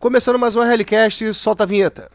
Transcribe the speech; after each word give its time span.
Começando 0.00 0.38
mais 0.38 0.54
um 0.54 0.62
RLCast, 0.62 1.34
solta 1.34 1.64
a 1.64 1.66
vinheta. 1.66 2.08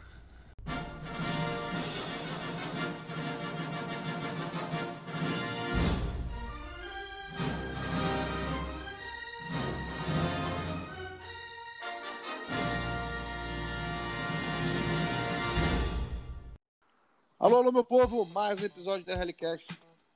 Alô, 17.38 17.58
alô, 17.58 17.70
meu 17.70 17.84
povo, 17.84 18.24
mais 18.32 18.62
um 18.62 18.64
episódio 18.64 19.04
da 19.04 19.14
RLCast, 19.14 19.68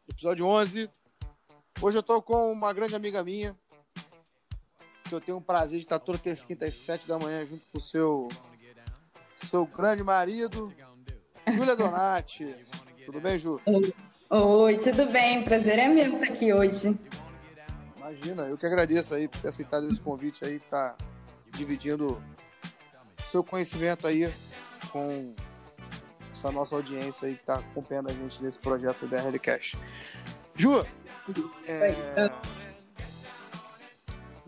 episódio 0.08 0.46
11. 0.46 0.88
Hoje 1.82 1.98
eu 1.98 2.02
tô 2.02 2.22
com 2.22 2.50
uma 2.50 2.72
grande 2.72 2.94
amiga 2.94 3.22
minha, 3.22 3.54
que 5.08 5.14
eu 5.14 5.20
tenho 5.20 5.38
o 5.38 5.42
prazer 5.42 5.78
de 5.78 5.84
estar 5.84 5.98
toda 5.98 6.18
terça, 6.18 6.46
quinta 6.46 6.66
e 6.66 6.72
sete 6.72 7.08
da 7.08 7.18
manhã 7.18 7.44
junto 7.46 7.64
com 7.72 7.78
o 7.78 7.80
seu, 7.80 8.28
seu 9.36 9.66
grande 9.66 10.04
marido, 10.04 10.72
Júlia 11.54 11.74
Donati. 11.74 12.54
Tudo 13.04 13.20
bem, 13.20 13.38
Ju? 13.38 13.58
Oi, 14.30 14.78
tudo 14.78 15.06
bem? 15.06 15.42
Prazer 15.42 15.78
é 15.78 15.88
meu 15.88 16.14
estar 16.14 16.32
aqui 16.32 16.52
hoje. 16.52 16.98
Imagina, 17.96 18.42
eu 18.44 18.56
que 18.56 18.66
agradeço 18.66 19.14
aí 19.14 19.26
por 19.28 19.40
ter 19.40 19.48
aceitado 19.48 19.86
esse 19.86 20.00
convite 20.00 20.44
aí, 20.44 20.60
tá 20.60 20.96
dividindo 21.52 22.22
seu 23.30 23.42
conhecimento 23.42 24.06
aí 24.06 24.32
com 24.90 25.34
essa 26.30 26.50
nossa 26.52 26.76
audiência 26.76 27.28
aí 27.28 27.34
que 27.34 27.44
tá 27.44 27.56
acompanhando 27.56 28.10
a 28.10 28.12
gente 28.12 28.42
nesse 28.42 28.58
projeto 28.58 29.06
da 29.06 29.20
RLCast. 29.20 29.78
Ju, 30.56 30.86
é... 31.66 32.30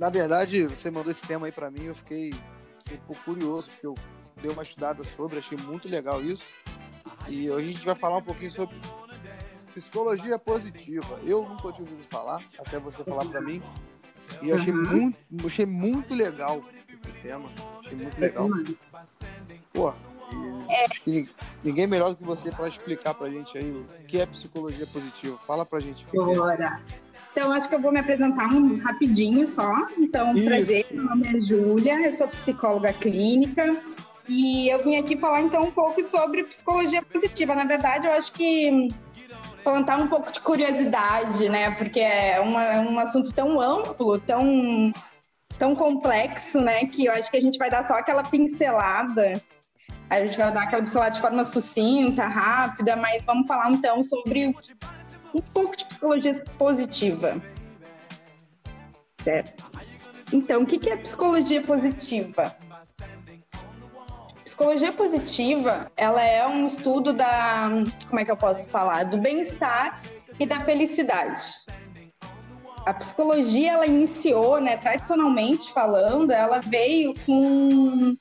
na 0.01 0.09
verdade, 0.09 0.67
você 0.67 0.91
mandou 0.91 1.13
esse 1.13 1.23
tema 1.23 1.45
aí 1.45 1.53
para 1.53 1.71
mim, 1.71 1.85
eu 1.85 1.95
fiquei, 1.95 2.33
fiquei 2.79 2.97
um 2.97 3.07
pouco 3.07 3.23
curioso, 3.23 3.71
porque 3.71 3.87
eu 3.87 3.95
dei 4.41 4.51
uma 4.51 4.63
estudada 4.63 5.05
sobre, 5.05 5.39
achei 5.39 5.59
muito 5.59 5.87
legal 5.87 6.25
isso. 6.25 6.49
E 7.29 7.51
hoje 7.51 7.69
a 7.69 7.73
gente 7.73 7.85
vai 7.85 7.95
falar 7.95 8.17
um 8.17 8.23
pouquinho 8.23 8.51
sobre 8.51 8.75
psicologia 9.75 10.39
positiva. 10.39 11.21
Eu 11.23 11.47
nunca 11.47 11.71
tinha 11.71 11.87
ouvido 11.87 12.03
falar, 12.09 12.43
até 12.59 12.81
você 12.81 13.05
falar 13.05 13.27
para 13.27 13.43
mim. 13.43 13.63
E 14.41 14.49
eu 14.49 14.57
achei, 14.57 14.73
uhum. 14.73 14.83
muito, 14.91 15.47
achei 15.47 15.67
muito 15.67 16.15
legal 16.15 16.65
esse 16.91 17.13
tema. 17.21 17.51
Achei 17.81 17.95
muito 17.95 18.19
legal. 18.19 18.49
Pô, 19.71 19.91
é. 20.71 20.87
Acho 20.87 21.03
que 21.03 21.29
ninguém 21.63 21.87
melhor 21.87 22.11
do 22.11 22.17
que 22.17 22.25
você 22.25 22.51
para 22.51 22.69
explicar 22.69 23.13
para 23.13 23.27
a 23.27 23.31
gente 23.31 23.59
aí 23.59 23.71
o 23.71 23.85
que 24.07 24.19
é 24.19 24.25
psicologia 24.25 24.87
positiva. 24.87 25.37
Fala 25.47 25.67
para 25.67 25.77
a 25.77 25.81
gente. 25.83 26.07
Bora. 26.07 26.81
Então, 27.33 27.53
acho 27.53 27.69
que 27.69 27.75
eu 27.75 27.81
vou 27.81 27.93
me 27.93 28.01
apresentar 28.01 28.49
um 28.49 28.79
rapidinho 28.79 29.47
só. 29.47 29.73
Então, 29.99 30.37
Isso. 30.37 30.45
prazer, 30.45 30.87
meu 30.91 31.05
nome 31.05 31.37
é 31.37 31.41
Júlia, 31.41 32.07
eu 32.07 32.13
sou 32.13 32.29
psicóloga 32.29 32.93
clínica 32.93 33.81
e 34.29 34.69
eu 34.69 34.83
vim 34.83 34.97
aqui 34.97 35.17
falar 35.17 35.41
então 35.43 35.65
um 35.65 35.71
pouco 35.71 36.03
sobre 36.03 36.45
psicologia 36.45 37.03
positiva. 37.03 37.55
Na 37.55 37.65
verdade, 37.65 38.07
eu 38.07 38.13
acho 38.13 38.33
que 38.33 38.89
plantar 39.63 39.99
um 39.99 40.09
pouco 40.09 40.33
de 40.33 40.41
curiosidade, 40.41 41.49
né? 41.49 41.71
Porque 41.73 42.01
é 42.01 42.41
uma, 42.41 42.81
um 42.81 42.99
assunto 42.99 43.33
tão 43.33 43.61
amplo, 43.61 44.19
tão, 44.19 44.93
tão 45.59 45.75
complexo, 45.77 46.61
né? 46.61 46.87
Que 46.87 47.07
eu 47.07 47.13
acho 47.13 47.31
que 47.31 47.37
a 47.37 47.41
gente 47.41 47.59
vai 47.59 47.71
dar 47.71 47.87
só 47.87 47.95
aquela 47.95 48.25
pincelada 48.25 49.41
a 50.11 50.27
gente 50.27 50.37
vai 50.37 50.53
dar 50.53 50.65
aquela 50.65 50.83
pincelada 50.83 51.13
de 51.13 51.21
forma 51.21 51.45
sucinta, 51.45 52.27
rápida, 52.27 52.97
mas 52.97 53.25
vamos 53.25 53.47
falar 53.47 53.71
então 53.71 54.03
sobre 54.03 54.53
um 55.35 55.41
pouco 55.41 55.77
de 55.77 55.85
psicologia 55.85 56.35
positiva. 56.59 57.41
Certo? 59.23 59.71
Então, 60.33 60.63
o 60.63 60.67
que 60.67 60.89
é 60.89 60.97
psicologia 60.97 61.63
positiva? 61.63 62.57
Psicologia 64.45 64.93
positiva, 64.93 65.91
ela 65.97 66.23
é 66.23 66.47
um 66.47 66.67
estudo 66.67 67.13
da, 67.13 67.69
como 68.09 68.21
é 68.21 68.25
que 68.25 68.31
eu 68.31 68.37
posso 68.37 68.69
falar, 68.69 69.05
do 69.05 69.19
bem-estar 69.19 70.01
e 70.39 70.47
da 70.47 70.61
felicidade. 70.61 71.53
A 72.85 72.95
psicologia, 72.95 73.73
ela 73.73 73.87
iniciou, 73.87 74.61
né, 74.61 74.77
tradicionalmente 74.77 75.73
falando, 75.73 76.31
ela 76.31 76.61
veio 76.61 77.15
com 77.27 78.17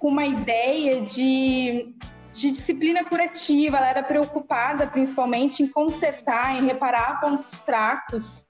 com 0.00 0.08
uma 0.08 0.24
ideia 0.24 1.02
de, 1.02 1.94
de 2.40 2.50
disciplina 2.50 3.04
curativa, 3.04 3.76
ela 3.76 3.90
era 3.90 4.02
preocupada 4.02 4.86
principalmente 4.86 5.62
em 5.62 5.66
consertar, 5.66 6.56
em 6.56 6.64
reparar 6.64 7.20
pontos 7.20 7.54
fracos 7.54 8.46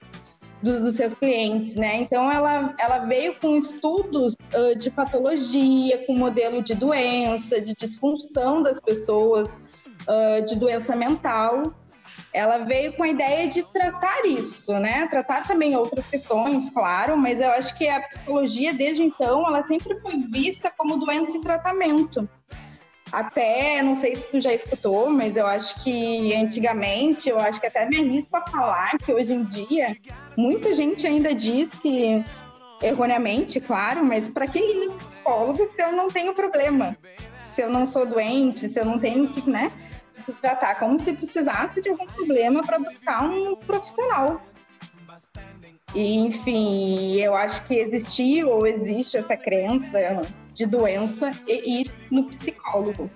do, 0.63 0.79
dos 0.79 0.95
seus 0.95 1.13
clientes, 1.13 1.75
né? 1.75 1.97
Então 1.97 2.31
ela, 2.31 2.73
ela 2.79 2.99
veio 2.99 3.35
com 3.35 3.57
estudos 3.57 4.33
uh, 4.53 4.75
de 4.77 4.89
patologia, 4.89 6.05
com 6.05 6.15
modelo 6.15 6.61
de 6.61 6.73
doença, 6.73 7.59
de 7.59 7.75
disfunção 7.75 8.63
das 8.63 8.79
pessoas, 8.79 9.61
uh, 10.07 10.45
de 10.45 10.55
doença 10.55 10.95
mental 10.95 11.75
ela 12.33 12.59
veio 12.59 12.93
com 12.93 13.03
a 13.03 13.09
ideia 13.09 13.47
de 13.47 13.61
tratar 13.63 14.25
isso, 14.25 14.71
né? 14.79 15.05
Tratar 15.07 15.45
também 15.45 15.75
outras 15.75 16.05
questões, 16.07 16.69
claro, 16.69 17.17
mas 17.17 17.41
eu 17.41 17.51
acho 17.51 17.77
que 17.77 17.87
a 17.89 17.99
psicologia, 18.07 18.73
desde 18.73 19.03
então, 19.03 19.45
ela 19.45 19.63
sempre 19.63 19.99
foi 19.99 20.17
vista 20.17 20.71
como 20.77 20.97
doença 20.97 21.35
em 21.35 21.41
tratamento. 21.41 22.29
Até, 23.11 23.81
não 23.81 23.95
sei 23.95 24.15
se 24.15 24.31
tu 24.31 24.39
já 24.39 24.53
escutou, 24.53 25.09
mas 25.09 25.35
eu 25.35 25.45
acho 25.45 25.83
que 25.83 26.33
antigamente, 26.33 27.29
eu 27.29 27.37
acho 27.37 27.59
que 27.59 27.67
até 27.67 27.85
me 27.85 27.97
arrisco 27.97 28.37
a 28.37 28.47
falar 28.47 28.97
que 28.97 29.13
hoje 29.13 29.33
em 29.33 29.43
dia, 29.43 29.97
muita 30.37 30.73
gente 30.73 31.05
ainda 31.05 31.35
diz 31.35 31.75
que, 31.75 32.23
erroneamente, 32.81 33.59
claro, 33.59 34.05
mas 34.05 34.29
para 34.29 34.47
que 34.47 34.59
ir 34.59 34.87
no 34.87 34.93
psicólogo 34.93 35.65
se 35.65 35.81
eu 35.81 35.91
não 35.91 36.07
tenho 36.07 36.33
problema? 36.33 36.97
Se 37.41 37.61
eu 37.61 37.69
não 37.69 37.85
sou 37.85 38.05
doente, 38.05 38.69
se 38.69 38.79
eu 38.79 38.85
não 38.85 38.97
tenho 38.97 39.27
que, 39.27 39.49
né? 39.49 39.71
tratar 40.41 40.79
como 40.79 40.97
se 40.99 41.13
precisasse 41.13 41.81
de 41.81 41.89
algum 41.89 42.05
problema 42.05 42.63
para 42.63 42.79
buscar 42.79 43.23
um 43.23 43.55
profissional. 43.55 44.41
E, 45.93 46.19
enfim, 46.19 47.17
eu 47.17 47.35
acho 47.35 47.65
que 47.65 47.75
existiu 47.75 48.49
ou 48.49 48.65
existe 48.65 49.17
essa 49.17 49.35
crença 49.35 49.99
de 50.53 50.65
doença 50.65 51.31
e 51.47 51.81
ir 51.81 51.91
no 52.09 52.25
psicólogo. 52.25 53.09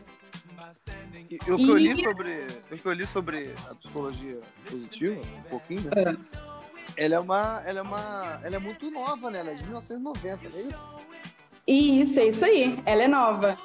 E, 1.29 1.51
o, 1.51 1.55
que 1.55 1.63
e... 1.63 1.69
eu 1.69 1.77
li 1.77 2.03
sobre, 2.03 2.47
o 2.71 2.77
que 2.77 2.85
eu 2.85 2.93
li 2.93 3.07
sobre 3.07 3.51
a 3.69 3.75
psicologia 3.75 4.41
positiva, 4.69 5.19
um 5.19 5.49
pouquinho, 5.49 5.89
é. 5.95 7.03
ela 7.03 7.15
é 7.15 7.19
uma. 7.19 7.61
Ela 7.65 7.79
é 7.79 7.81
uma. 7.81 8.39
Ela 8.43 8.55
é 8.55 8.59
muito 8.59 8.89
nova, 8.91 9.29
né? 9.29 9.39
Ela 9.39 9.51
é 9.51 9.55
de 9.55 9.63
1990, 9.63 10.49
não 10.49 10.57
é 10.57 10.61
isso? 10.61 10.95
Isso, 11.67 12.19
é 12.19 12.25
isso 12.25 12.45
aí. 12.45 12.79
Ela 12.85 13.03
é 13.03 13.07
nova. 13.07 13.57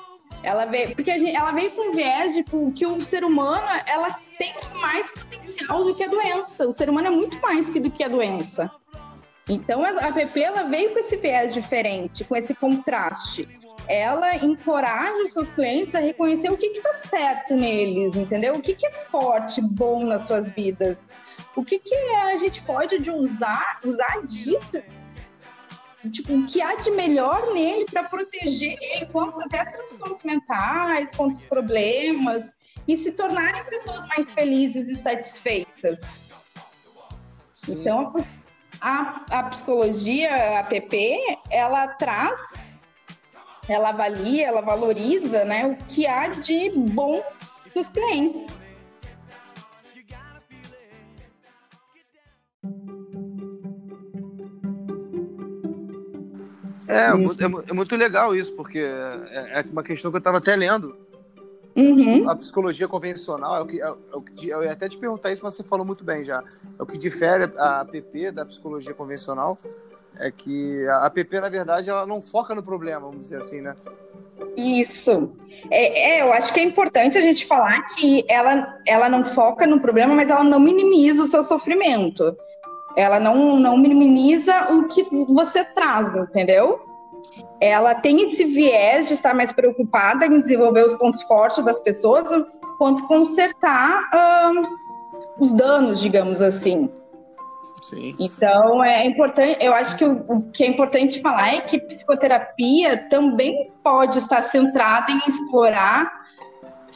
Ela 0.43 0.65
veio, 0.65 0.95
porque 0.97 1.19
gente, 1.19 1.37
ela 1.37 1.53
veio 1.53 1.71
com 1.73 1.93
viés 1.93 2.35
de 2.35 2.43
que 2.75 2.87
o 2.87 3.05
ser 3.05 3.25
humano 3.25 3.67
ela 3.87 4.19
tem 4.39 4.55
mais 4.81 5.11
potencial 5.11 5.85
do 5.85 5.95
que 5.95 6.03
a 6.03 6.09
doença. 6.09 6.67
O 6.67 6.73
ser 6.73 6.89
humano 6.89 7.09
é 7.09 7.11
muito 7.11 7.39
mais 7.43 7.69
que 7.69 7.79
do 7.79 7.91
que 7.91 8.03
a 8.03 8.09
doença. 8.09 8.71
Então 9.47 9.85
a 9.85 9.91
APP 9.91 10.41
ela 10.41 10.63
veio 10.63 10.93
com 10.93 10.99
esse 11.01 11.17
viés 11.17 11.53
diferente, 11.53 12.25
com 12.25 12.35
esse 12.35 12.55
contraste. 12.55 13.60
Ela 13.93 14.37
encoraja 14.37 15.25
os 15.25 15.33
seus 15.33 15.51
clientes 15.51 15.97
a 15.97 15.99
reconhecer 15.99 16.49
o 16.49 16.57
que 16.57 16.67
está 16.67 16.95
certo 16.95 17.57
neles, 17.57 18.15
entendeu? 18.15 18.55
O 18.55 18.63
que, 18.63 18.75
que 18.75 18.87
é 18.87 18.93
forte, 18.93 19.61
bom 19.61 20.05
nas 20.05 20.29
suas 20.29 20.49
vidas. 20.49 21.11
O 21.57 21.65
que, 21.65 21.79
que 21.81 21.95
a 21.95 22.37
gente 22.37 22.63
pode 22.63 23.11
usar, 23.11 23.81
usar 23.85 24.25
disso 24.25 24.81
tipo, 26.09 26.33
o 26.33 26.47
que 26.47 26.63
há 26.63 26.77
de 26.77 26.91
melhor 26.93 27.53
nele 27.53 27.85
para 27.85 28.05
proteger 28.05 28.79
ele 28.81 29.07
contra 29.07 29.45
até 29.45 29.65
transtornos 29.65 30.23
mentais, 30.23 31.11
contra 31.11 31.37
os 31.37 31.45
problemas 31.45 32.53
e 32.87 32.97
se 32.97 33.13
tornarem 33.13 33.65
pessoas 33.65 34.07
mais 34.07 34.31
felizes 34.31 34.89
e 34.89 34.97
satisfeitas. 34.97 36.31
Sim. 37.53 37.81
Então, 37.81 38.15
a, 38.81 39.25
a 39.31 39.43
psicologia, 39.45 40.61
a 40.61 40.65
PP, 40.65 41.19
ela 41.51 41.89
traz, 41.89 42.55
ela 43.73 43.91
avalia, 43.91 44.49
ela 44.49 44.61
valoriza 44.61 45.45
né, 45.45 45.67
o 45.67 45.77
que 45.87 46.07
há 46.07 46.29
de 46.29 46.71
bom 46.71 47.23
nos 47.75 47.89
clientes. 47.89 48.59
É, 56.89 56.95
é, 56.95 57.45
é, 57.69 57.73
muito 57.73 57.95
legal 57.95 58.35
isso, 58.35 58.53
porque 58.55 58.81
é, 58.81 59.61
é 59.61 59.65
uma 59.71 59.85
questão 59.85 60.11
que 60.11 60.17
eu 60.17 60.19
estava 60.19 60.39
até 60.39 60.57
lendo. 60.57 60.97
Uhum. 61.77 62.29
A 62.29 62.35
psicologia 62.35 62.89
convencional 62.89 63.57
é 63.57 63.61
o, 63.61 63.67
que, 63.67 63.81
é, 63.81 63.91
o 63.91 64.21
que. 64.21 64.49
Eu 64.49 64.65
ia 64.65 64.73
até 64.73 64.89
te 64.89 64.99
perguntar 64.99 65.31
isso, 65.31 65.45
mas 65.45 65.55
você 65.55 65.63
falou 65.63 65.87
muito 65.87 66.03
bem 66.03 66.25
já. 66.25 66.43
É 66.77 66.83
o 66.83 66.87
que 66.87 66.99
difere 66.99 67.45
a 67.57 67.83
APP 67.83 68.33
da 68.33 68.45
psicologia 68.45 68.93
convencional 68.93 69.57
é 70.19 70.31
que 70.31 70.87
a 70.89 71.07
APP, 71.07 71.41
na 71.41 71.49
verdade, 71.49 71.89
ela 71.89 72.07
não 72.07 72.21
foca 72.21 72.55
no 72.55 72.63
problema, 72.63 73.01
vamos 73.01 73.23
dizer 73.23 73.39
assim, 73.39 73.61
né? 73.61 73.75
Isso. 74.57 75.35
É, 75.71 76.19
é, 76.19 76.23
eu 76.23 76.33
acho 76.33 76.53
que 76.53 76.61
é 76.61 76.63
importante 76.63 77.17
a 77.17 77.21
gente 77.21 77.47
falar 77.47 77.83
que 77.95 78.25
ela, 78.29 78.79
ela 78.87 79.09
não 79.09 79.25
foca 79.25 79.67
no 79.67 79.81
problema, 79.81 80.15
mas 80.15 80.29
ela 80.29 80.45
não 80.45 80.59
minimiza 80.59 81.23
o 81.23 81.27
seu 81.27 81.43
sofrimento. 81.43 82.37
Ela 82.97 83.21
não, 83.21 83.57
não 83.57 83.77
minimiza 83.77 84.73
o 84.73 84.89
que 84.89 85.05
você 85.29 85.65
traz, 85.65 86.15
entendeu? 86.17 86.91
ela 87.61 87.95
tem 87.95 88.23
esse 88.23 88.45
viés 88.45 89.07
de 89.07 89.15
estar 89.15 89.35
mais 89.35 89.53
preocupada 89.53 90.27
em 90.27 90.41
desenvolver 90.41 90.87
os 90.87 90.95
pontos 90.95 91.23
fortes 91.23 91.63
das 91.63 91.79
pessoas, 91.79 92.25
quanto 92.79 93.07
consertar 93.07 94.09
os 95.39 95.53
danos, 95.53 96.01
digamos 96.01 96.41
assim. 96.41 96.91
Sim. 97.83 98.15
Então 98.19 98.85
é 98.85 99.07
importante, 99.07 99.59
eu 99.61 99.73
acho 99.75 99.97
que 99.97 100.05
o, 100.05 100.25
o, 100.29 100.43
que 100.51 100.63
é 100.63 100.67
importante 100.67 101.21
falar 101.21 101.55
é 101.55 101.61
que 101.61 101.79
psicoterapia 101.79 103.09
também 103.09 103.73
pode 103.83 104.19
estar 104.19 104.43
centrada 104.43 105.11
em 105.11 105.19
explorar 105.27 106.07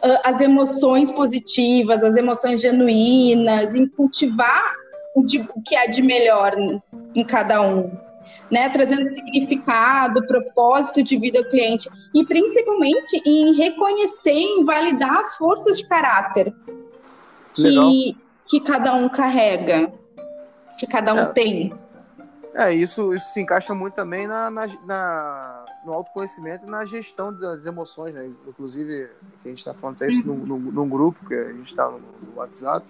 uh, 0.05 0.19
as 0.25 0.41
emoções 0.41 1.11
positivas, 1.11 2.03
as 2.05 2.17
emoções 2.17 2.61
genuínas, 2.61 3.75
em 3.75 3.89
cultivar 3.89 4.75
o, 5.15 5.25
de, 5.25 5.41
o 5.41 5.63
que 5.63 5.75
há 5.75 5.87
de 5.87 6.03
melhor 6.03 6.55
em 7.15 7.25
cada 7.25 7.63
um. 7.63 7.91
Né, 8.51 8.69
trazendo 8.69 9.07
significado, 9.07 10.27
propósito 10.27 11.03
de 11.03 11.17
vida 11.17 11.39
ao 11.39 11.45
cliente 11.47 11.89
e 12.15 12.25
principalmente 12.25 13.23
em 13.25 13.55
reconhecer, 13.55 14.33
em 14.33 14.65
validar 14.65 15.19
as 15.19 15.35
forças 15.37 15.79
de 15.79 15.89
caráter 15.89 16.55
que, 17.55 18.17
que 18.47 18.61
cada 18.61 18.95
um 18.95 19.09
carrega 19.09 19.91
que 20.79 20.87
cada 20.87 21.15
um 21.15 21.19
é, 21.19 21.27
tem. 21.27 21.75
É, 22.55 22.73
isso, 22.73 23.13
isso 23.13 23.33
se 23.33 23.41
encaixa 23.41 23.75
muito 23.75 23.95
também 23.95 24.27
na, 24.29 24.49
na, 24.51 24.67
na, 24.87 25.65
no 25.85 25.93
autoconhecimento 25.93 26.65
e 26.67 26.71
na 26.71 26.85
gestão 26.85 27.33
das 27.37 27.67
emoções, 27.67 28.15
né? 28.15 28.31
Inclusive, 28.47 29.09
a 29.45 29.49
gente 29.49 29.59
está 29.59 29.75
falando 29.75 29.97
até 29.97 30.07
isso 30.07 30.29
uhum. 30.29 30.37
num, 30.47 30.59
num, 30.59 30.89
grupo, 30.89 31.27
que 31.27 31.35
a 31.35 31.53
gente 31.53 31.67
está 31.67 31.91
no, 31.91 31.99
no, 31.99 32.37
WhatsApp. 32.37 32.87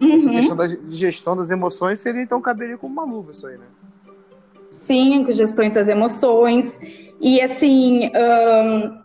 Uhum. 0.00 0.16
Essa 0.16 0.30
questão 0.30 0.56
da 0.56 0.68
gestão 0.88 1.36
das 1.36 1.50
emoções 1.50 2.00
seria, 2.00 2.22
então, 2.22 2.40
caberia 2.40 2.76
como 2.76 2.92
uma 2.92 3.04
luva 3.04 3.30
isso 3.30 3.46
aí, 3.46 3.56
né? 3.56 3.66
Sim, 4.68 5.30
gestões 5.32 5.74
das 5.74 5.86
emoções. 5.86 6.80
E, 7.20 7.40
assim, 7.40 8.10
hum, 8.10 8.98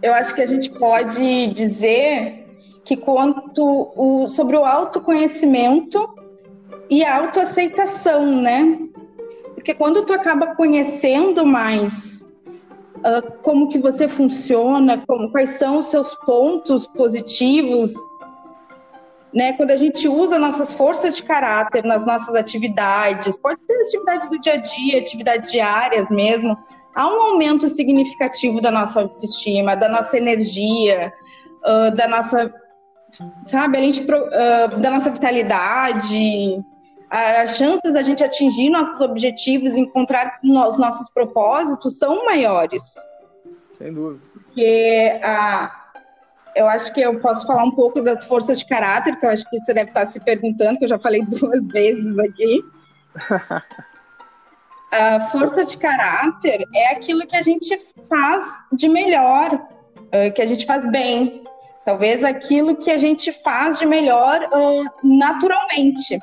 eu 0.00 0.14
acho 0.14 0.34
que 0.34 0.40
a 0.40 0.46
gente 0.46 0.70
pode 0.70 1.48
dizer 1.48 2.46
que 2.82 2.96
quanto 2.96 3.92
o, 3.94 4.30
sobre 4.30 4.56
o 4.56 4.64
autoconhecimento 4.64 6.17
e 6.90 7.04
a 7.04 7.16
autoaceitação, 7.16 8.40
né? 8.40 8.78
Porque 9.54 9.74
quando 9.74 10.04
tu 10.04 10.12
acaba 10.12 10.54
conhecendo 10.54 11.44
mais 11.44 12.24
uh, 12.98 13.36
como 13.42 13.68
que 13.68 13.78
você 13.78 14.08
funciona, 14.08 15.02
como, 15.06 15.30
quais 15.30 15.50
são 15.50 15.78
os 15.78 15.88
seus 15.88 16.14
pontos 16.24 16.86
positivos, 16.86 17.92
né? 19.32 19.52
Quando 19.54 19.70
a 19.70 19.76
gente 19.76 20.08
usa 20.08 20.38
nossas 20.38 20.72
forças 20.72 21.16
de 21.16 21.22
caráter 21.22 21.84
nas 21.84 22.06
nossas 22.06 22.34
atividades, 22.34 23.36
pode 23.36 23.60
ser 23.66 23.82
atividades 23.82 24.28
do 24.28 24.40
dia 24.40 24.54
a 24.54 24.56
dia, 24.56 24.98
atividades 24.98 25.52
diárias 25.52 26.10
mesmo, 26.10 26.56
há 26.94 27.06
um 27.06 27.20
aumento 27.32 27.68
significativo 27.68 28.60
da 28.60 28.70
nossa 28.70 29.00
autoestima, 29.00 29.76
da 29.76 29.88
nossa 29.88 30.16
energia, 30.16 31.12
uh, 31.64 31.94
da 31.94 32.08
nossa, 32.08 32.52
sabe, 33.46 33.78
a 33.78 33.80
gente, 33.80 34.00
uh, 34.00 34.78
da 34.78 34.90
nossa 34.90 35.10
vitalidade, 35.10 36.64
as 37.10 37.56
chances 37.56 37.92
da 37.92 38.02
gente 38.02 38.22
atingir 38.22 38.68
nossos 38.68 39.00
objetivos, 39.00 39.74
encontrar 39.74 40.38
os 40.42 40.78
nossos 40.78 41.08
propósitos 41.08 41.96
são 41.96 42.24
maiores. 42.26 42.94
Sem 43.76 43.92
dúvida. 43.92 44.22
Porque 44.32 45.18
a, 45.22 45.86
eu 46.54 46.66
acho 46.66 46.92
que 46.92 47.00
eu 47.00 47.18
posso 47.20 47.46
falar 47.46 47.64
um 47.64 47.70
pouco 47.70 48.02
das 48.02 48.26
forças 48.26 48.58
de 48.58 48.66
caráter, 48.66 49.18
que 49.18 49.24
eu 49.24 49.30
acho 49.30 49.48
que 49.48 49.58
você 49.58 49.72
deve 49.72 49.90
estar 49.90 50.06
se 50.06 50.20
perguntando, 50.20 50.78
que 50.78 50.84
eu 50.84 50.88
já 50.88 50.98
falei 50.98 51.24
duas 51.40 51.68
vezes 51.68 52.18
aqui. 52.18 52.62
a 54.92 55.20
força 55.30 55.64
de 55.64 55.78
caráter 55.78 56.66
é 56.74 56.92
aquilo 56.92 57.26
que 57.26 57.36
a 57.36 57.42
gente 57.42 57.78
faz 58.08 58.64
de 58.72 58.88
melhor, 58.88 59.66
que 60.34 60.42
a 60.42 60.46
gente 60.46 60.66
faz 60.66 60.90
bem. 60.90 61.44
Talvez 61.84 62.22
aquilo 62.22 62.76
que 62.76 62.90
a 62.90 62.98
gente 62.98 63.32
faz 63.32 63.78
de 63.78 63.86
melhor 63.86 64.46
naturalmente. 65.02 66.18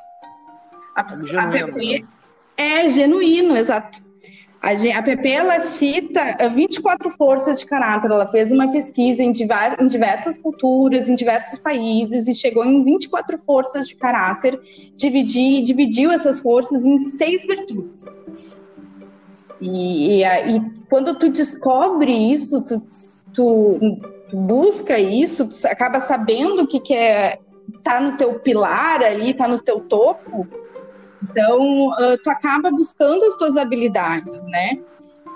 A, 0.96 1.02
a 1.02 1.48
PP 1.48 2.06
é 2.58 2.90
genuíno, 2.90 3.58
exato. 3.58 4.06
A, 4.62 4.72
a 4.72 5.04
PP 5.04 5.30
ela 5.30 5.60
cita 5.62 6.50
24 6.50 7.12
forças 7.12 7.60
de 7.60 7.66
caráter. 7.66 8.10
Ela 8.10 8.26
fez 8.28 8.52
uma 8.52 8.72
pesquisa 8.72 9.22
em, 9.22 9.32
em 9.32 9.88
diversas 9.88 10.38
culturas, 10.40 11.08
em 11.08 11.16
diversos 11.16 11.60
países 11.60 12.28
e 12.28 12.34
chegou 12.34 12.66
em 12.66 12.84
24 12.84 13.38
forças 13.40 13.88
de 13.88 13.96
caráter. 13.96 14.60
Dividi, 14.96 15.62
dividiu 15.62 16.12
essas 16.12 16.40
forças 16.40 16.84
em 16.84 16.98
seis 16.98 17.46
virtudes. 17.46 18.20
E, 19.62 20.22
e, 20.22 20.24
e 20.24 20.62
quando 20.90 21.14
tu 21.20 21.30
descobre 21.30 22.12
isso, 22.12 22.64
tu, 22.66 22.80
tu, 23.34 24.00
tu 24.30 24.38
busca 24.38 24.98
isso, 24.98 25.48
tu 25.48 25.68
acaba 25.68 26.02
sabendo 26.02 26.64
o 26.64 26.68
que, 26.68 26.80
que 26.80 26.94
é 26.94 27.40
tá 27.84 28.02
no 28.02 28.18
teu 28.18 28.40
pilar 28.40 29.04
ali, 29.04 29.32
tá 29.34 29.48
no 29.48 29.60
teu 29.60 29.80
topo, 29.80 30.48
então, 31.30 31.90
uh, 31.90 32.18
tu 32.24 32.30
acaba 32.30 32.70
buscando 32.70 33.26
as 33.26 33.36
tuas 33.36 33.58
habilidades, 33.58 34.46
né? 34.46 34.80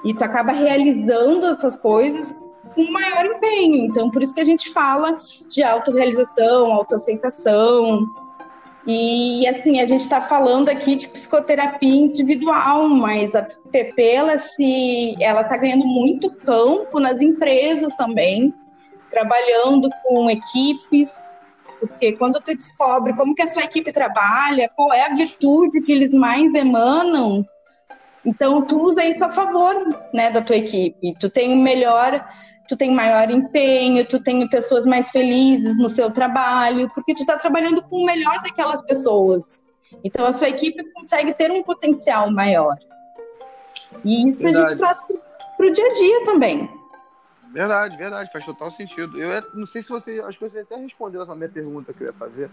E 0.06 0.14
tu 0.14 0.24
acaba 0.24 0.52
realizando 0.52 1.46
as 1.48 1.58
tuas 1.58 1.76
coisas 1.76 2.34
com 2.76 2.92
maior 2.92 3.26
empenho. 3.26 3.86
Então, 3.86 4.10
por 4.12 4.22
isso 4.22 4.34
que 4.34 4.42
a 4.42 4.46
gente 4.46 4.72
fala 4.72 5.20
de 5.50 5.64
autorrealização, 5.64 6.72
autoaceitação. 6.72 8.08
E, 8.86 9.46
assim, 9.48 9.82
a 9.82 9.86
gente 9.86 10.02
está 10.02 10.28
falando 10.28 10.70
aqui 10.70 10.96
de 10.96 11.10
psicoterapia 11.10 12.06
individual, 12.06 12.88
mas 12.88 13.36
a 13.36 13.46
PP, 13.72 14.14
ela 15.20 15.42
está 15.42 15.58
ganhando 15.58 15.86
muito 15.86 16.34
campo 16.36 17.00
nas 17.00 17.22
empresas 17.22 17.96
também, 17.96 18.54
trabalhando 19.10 19.90
com 20.04 20.30
equipes, 20.30 21.34
porque 21.80 22.14
quando 22.14 22.42
tu 22.42 22.56
descobre 22.56 23.16
como 23.16 23.34
que 23.34 23.42
a 23.42 23.48
sua 23.48 23.64
equipe 23.64 23.92
trabalha, 23.92 24.70
qual 24.76 24.94
é 24.94 25.06
a 25.06 25.16
virtude 25.16 25.82
que 25.82 25.92
eles 25.92 26.14
mais 26.14 26.54
emanam, 26.54 27.46
então 28.26 28.62
tu 28.62 28.82
usa 28.82 29.04
isso 29.06 29.24
a 29.24 29.30
favor, 29.30 29.76
né, 30.14 30.30
da 30.30 30.42
tua 30.42 30.58
equipe. 30.58 31.16
Tu 31.20 31.30
tem 31.30 31.56
melhor, 31.56 32.28
tu 32.68 32.76
tem 32.76 32.92
maior 32.92 33.30
empenho, 33.32 34.06
tu 34.06 34.22
tem 34.22 34.48
pessoas 34.48 34.86
mais 34.86 35.10
felizes 35.10 35.78
no 35.78 35.88
seu 35.88 36.12
trabalho, 36.12 36.92
porque 36.94 37.16
tu 37.16 37.22
está 37.22 37.38
trabalhando 37.38 37.82
com 37.82 37.98
o 37.98 38.06
melhor 38.06 38.42
daquelas 38.44 38.82
pessoas. 38.82 39.66
Então 40.04 40.26
a 40.26 40.34
sua 40.34 40.50
equipe 40.50 40.84
consegue 40.94 41.34
ter 41.34 41.52
um 41.52 41.64
potencial 41.64 42.30
maior. 42.32 42.76
E 44.04 44.28
isso 44.28 44.44
Verdade. 44.44 44.66
a 44.66 44.68
gente 44.68 44.78
traz 44.78 45.02
para 45.58 45.68
o 45.68 45.72
dia 45.72 45.88
a 45.88 45.94
dia 45.94 46.26
também. 46.26 46.79
Verdade, 47.52 47.98
verdade, 47.98 48.32
faz 48.32 48.46
total 48.46 48.70
sentido. 48.70 49.20
Eu 49.20 49.44
não 49.54 49.66
sei 49.66 49.82
se 49.82 49.90
você, 49.90 50.20
acho 50.22 50.38
que 50.38 50.48
você 50.48 50.60
até 50.60 50.76
respondeu 50.76 51.22
essa 51.22 51.36
minha 51.36 51.50
pergunta 51.50 51.94
que 51.94 52.02
eu 52.04 52.08
ia 52.08 52.14
fazer. 52.14 52.50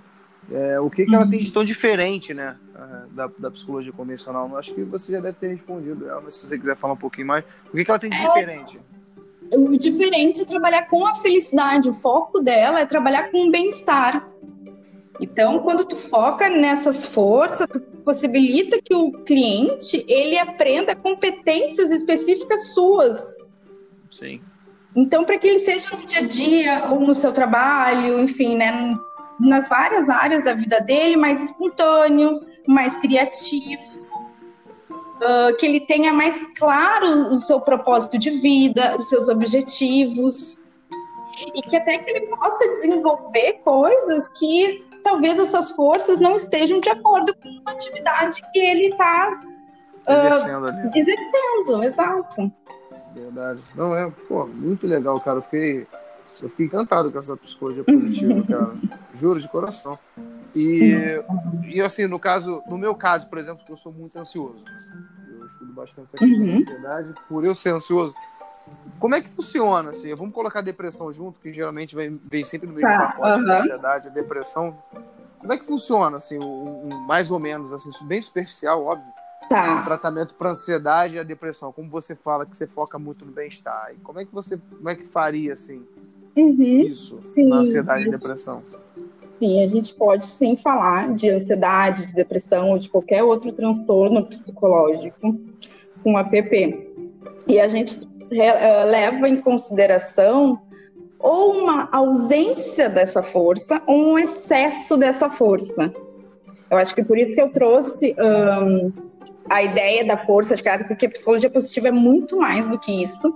É, 0.51 0.79
o 0.79 0.89
que, 0.89 1.05
que 1.05 1.15
ela 1.15 1.29
tem 1.29 1.41
de 1.41 1.51
tão 1.51 1.65
diferente, 1.65 2.33
né, 2.33 2.57
da, 3.11 3.29
da 3.39 3.51
psicologia 3.51 3.93
convencional? 3.93 4.49
Eu 4.49 4.57
acho 4.57 4.73
que 4.75 4.83
você 4.83 5.13
já 5.13 5.21
deve 5.21 5.37
ter 5.37 5.49
respondido 5.49 6.09
ela, 6.09 6.21
mas 6.21 6.35
se 6.35 6.47
você 6.47 6.59
quiser 6.59 6.77
falar 6.77 6.95
um 6.95 6.99
pouquinho 6.99 7.27
mais, 7.27 7.45
o 7.67 7.77
que, 7.77 7.85
que 7.85 7.91
ela 7.91 7.99
tem 7.99 8.11
de 8.11 8.17
diferente? 8.17 8.79
É, 9.53 9.59
o 9.59 9.77
diferente 9.77 10.43
é 10.43 10.45
trabalhar 10.45 10.87
com 10.87 11.05
a 11.05 11.17
felicidade, 11.17 11.89
o 11.89 11.95
foco 11.95 12.41
dela 12.41 12.81
é 12.81 12.87
trabalhar 12.87 13.31
com 13.31 13.49
o 13.49 13.51
bem-estar. 13.51 14.29
Então, 15.21 15.61
quando 15.61 15.85
tu 15.85 15.97
foca 15.97 16.49
nessas 16.49 17.05
forças, 17.05 17.67
tu 17.73 17.81
possibilita 18.05 18.79
que 18.85 18.95
o 18.95 19.13
cliente 19.25 20.05
ele 20.09 20.39
aprenda 20.39 20.95
competências 20.95 21.91
específicas 21.91 22.69
suas. 22.69 23.47
Sim. 24.11 24.41
Então, 24.97 25.25
para 25.25 25.39
que 25.39 25.47
ele 25.47 25.61
seja 25.61 25.95
no 25.95 26.07
dia 26.07 26.21
a 26.21 26.27
dia 26.27 26.87
ou 26.91 27.01
no 27.01 27.15
seu 27.15 27.31
trabalho, 27.31 28.19
enfim, 28.19 28.57
né, 28.57 28.97
nas 29.39 29.69
várias 29.69 30.09
áreas 30.09 30.43
da 30.43 30.55
vida 30.55 30.81
dele, 30.81 31.17
mais 31.17 31.43
espontâneo, 31.43 32.41
mais 32.67 32.97
criativo, 32.97 33.83
uh, 34.91 35.55
que 35.59 35.67
ele 35.67 35.81
tenha 35.81 36.15
mais 36.15 36.41
claro 36.57 37.07
o 37.35 37.41
seu 37.41 37.61
propósito 37.61 38.19
de 38.19 38.31
vida, 38.31 38.97
os 38.99 39.09
seus 39.11 39.29
objetivos, 39.29 40.63
e 41.55 41.61
que 41.61 41.77
até 41.77 41.99
que 41.99 42.11
ele 42.11 42.27
possa 42.29 42.67
desenvolver 42.69 43.61
coisas 43.63 44.27
que 44.29 44.83
talvez 45.05 45.39
essas 45.39 45.71
forças 45.71 46.19
não 46.19 46.37
estejam 46.37 46.81
de 46.81 46.89
acordo 46.89 47.35
com 47.35 47.49
a 47.67 47.73
atividade 47.73 48.43
que 48.53 48.59
ele 48.59 48.89
está 48.89 49.41
uh, 50.09 50.13
exercendo, 50.13 50.97
exercendo, 50.97 51.83
exato. 51.85 52.53
Verdade. 53.17 53.63
Não 53.75 53.97
é, 53.97 54.11
pô, 54.29 54.47
muito 54.47 54.87
legal, 54.87 55.19
cara. 55.21 55.39
Eu 55.39 55.43
fiquei, 55.43 55.87
eu 56.43 56.49
fiquei 56.51 56.67
encantado 56.67 57.11
com 57.11 57.19
essa 57.19 57.37
psicologia 57.37 57.83
positiva, 57.83 58.47
cara. 58.47 58.75
Juro 59.19 59.41
de 59.41 59.49
coração. 59.49 59.99
E, 60.55 61.23
e 61.65 61.81
assim, 61.81 62.07
no 62.07 62.19
caso, 62.19 62.63
no 62.69 62.77
meu 62.77 62.95
caso, 62.95 63.29
por 63.29 63.39
exemplo, 63.39 63.65
que 63.65 63.73
eu 63.73 63.77
sou 63.77 63.93
muito 63.93 64.19
ansioso. 64.19 64.63
Eu 65.29 65.47
estudo 65.47 65.73
bastante 65.73 66.09
a 66.15 66.19
questão 66.19 66.47
uhum. 66.47 66.57
ansiedade, 66.57 67.15
por 67.29 67.45
eu 67.45 67.55
ser 67.55 67.71
ansioso. 67.71 68.15
Como 68.99 69.15
é 69.15 69.21
que 69.21 69.29
funciona, 69.31 69.91
assim? 69.91 70.15
Vamos 70.15 70.35
colocar 70.35 70.59
a 70.59 70.63
depressão 70.63 71.13
junto, 71.13 71.41
que 71.41 71.53
geralmente 71.53 71.95
vem, 71.95 72.21
vem 72.25 72.43
sempre 72.43 72.67
no 72.67 72.75
meio 72.75 72.87
tá, 72.87 73.09
pacote 73.09 73.41
uhum. 73.41 73.47
da 73.47 73.59
ansiedade, 73.59 74.09
a 74.09 74.11
depressão. 74.11 74.77
Como 75.39 75.53
é 75.53 75.59
que 75.59 75.67
funciona, 75.67 76.17
assim, 76.17 76.39
um, 76.39 76.89
um, 76.89 76.99
mais 77.07 77.31
ou 77.31 77.39
menos, 77.39 77.73
assim, 77.73 77.91
bem 78.05 78.21
superficial, 78.21 78.85
óbvio. 78.85 79.16
Tá. 79.49 79.81
O 79.81 79.85
tratamento 79.85 80.35
para 80.35 80.51
ansiedade 80.51 81.15
e 81.15 81.19
a 81.19 81.23
depressão, 81.23 81.73
como 81.73 81.89
você 81.89 82.15
fala 82.17 82.45
que 82.45 82.57
você 82.57 82.67
foca 82.67 82.99
muito 82.99 83.25
no 83.25 83.33
bem-estar, 83.33 83.93
e 83.95 83.97
como 83.99 84.19
é 84.19 84.25
que 84.25 84.33
você, 84.33 84.59
como 84.59 84.89
é 84.89 84.95
que 84.97 85.05
faria 85.05 85.53
assim 85.53 85.85
Uhum. 86.37 86.81
isso 86.83 87.19
Sim, 87.23 87.49
na 87.49 87.57
ansiedade 87.57 88.05
e 88.05 88.09
isso. 88.09 88.19
depressão? 88.19 88.63
Sim, 89.39 89.63
a 89.63 89.67
gente 89.67 89.95
pode 89.95 90.25
sim 90.25 90.57
falar 90.57 91.15
de 91.15 91.31
ansiedade, 91.31 92.07
de 92.07 92.15
depressão 92.15 92.71
ou 92.71 92.79
de 92.79 92.89
qualquer 92.89 93.23
outro 93.23 93.53
transtorno 93.53 94.25
psicológico 94.27 95.39
com 96.03 96.17
APP. 96.17 96.91
E 97.47 97.61
a 97.61 97.69
gente 97.69 98.01
eh, 98.31 98.85
leva 98.85 99.29
em 99.29 99.41
consideração 99.41 100.61
ou 101.19 101.59
uma 101.59 101.89
ausência 101.93 102.89
dessa 102.89 103.23
força 103.23 103.83
ou 103.87 104.13
um 104.13 104.19
excesso 104.19 104.97
dessa 104.97 105.29
força. 105.31 105.93
Eu 106.71 106.79
acho 106.79 106.95
que 106.95 107.05
por 107.05 107.17
isso 107.19 107.35
que 107.35 107.41
eu 107.41 107.51
trouxe 107.53 108.15
ahn, 108.19 108.91
a 109.49 109.63
ideia 109.63 110.05
da 110.05 110.17
força 110.17 110.57
de 110.57 110.63
caráter, 110.63 110.87
porque 110.89 111.09
psicologia 111.09 111.51
positiva 111.51 111.89
é 111.89 111.93
muito 111.93 112.37
mais 112.37 112.69
do 112.69 112.79
que 112.79 113.03
isso. 113.03 113.35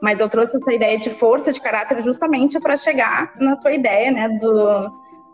Mas 0.00 0.18
eu 0.18 0.28
trouxe 0.28 0.56
essa 0.56 0.72
ideia 0.72 0.98
de 0.98 1.10
força 1.10 1.52
de 1.52 1.60
caráter 1.60 2.02
justamente 2.02 2.58
para 2.58 2.76
chegar 2.76 3.34
na 3.38 3.54
tua 3.56 3.72
ideia, 3.72 4.10
né, 4.10 4.28
do, 4.28 4.90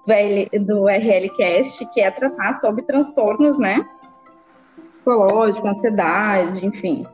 do, 0.06 0.12
L, 0.12 0.48
do 0.60 0.86
RLCast, 0.86 1.86
que 1.86 2.00
é 2.00 2.10
tratar 2.10 2.60
sobre 2.60 2.82
transtornos, 2.82 3.58
né? 3.58 3.82
Psicológico, 4.84 5.66
ansiedade, 5.66 6.66
enfim. 6.66 7.06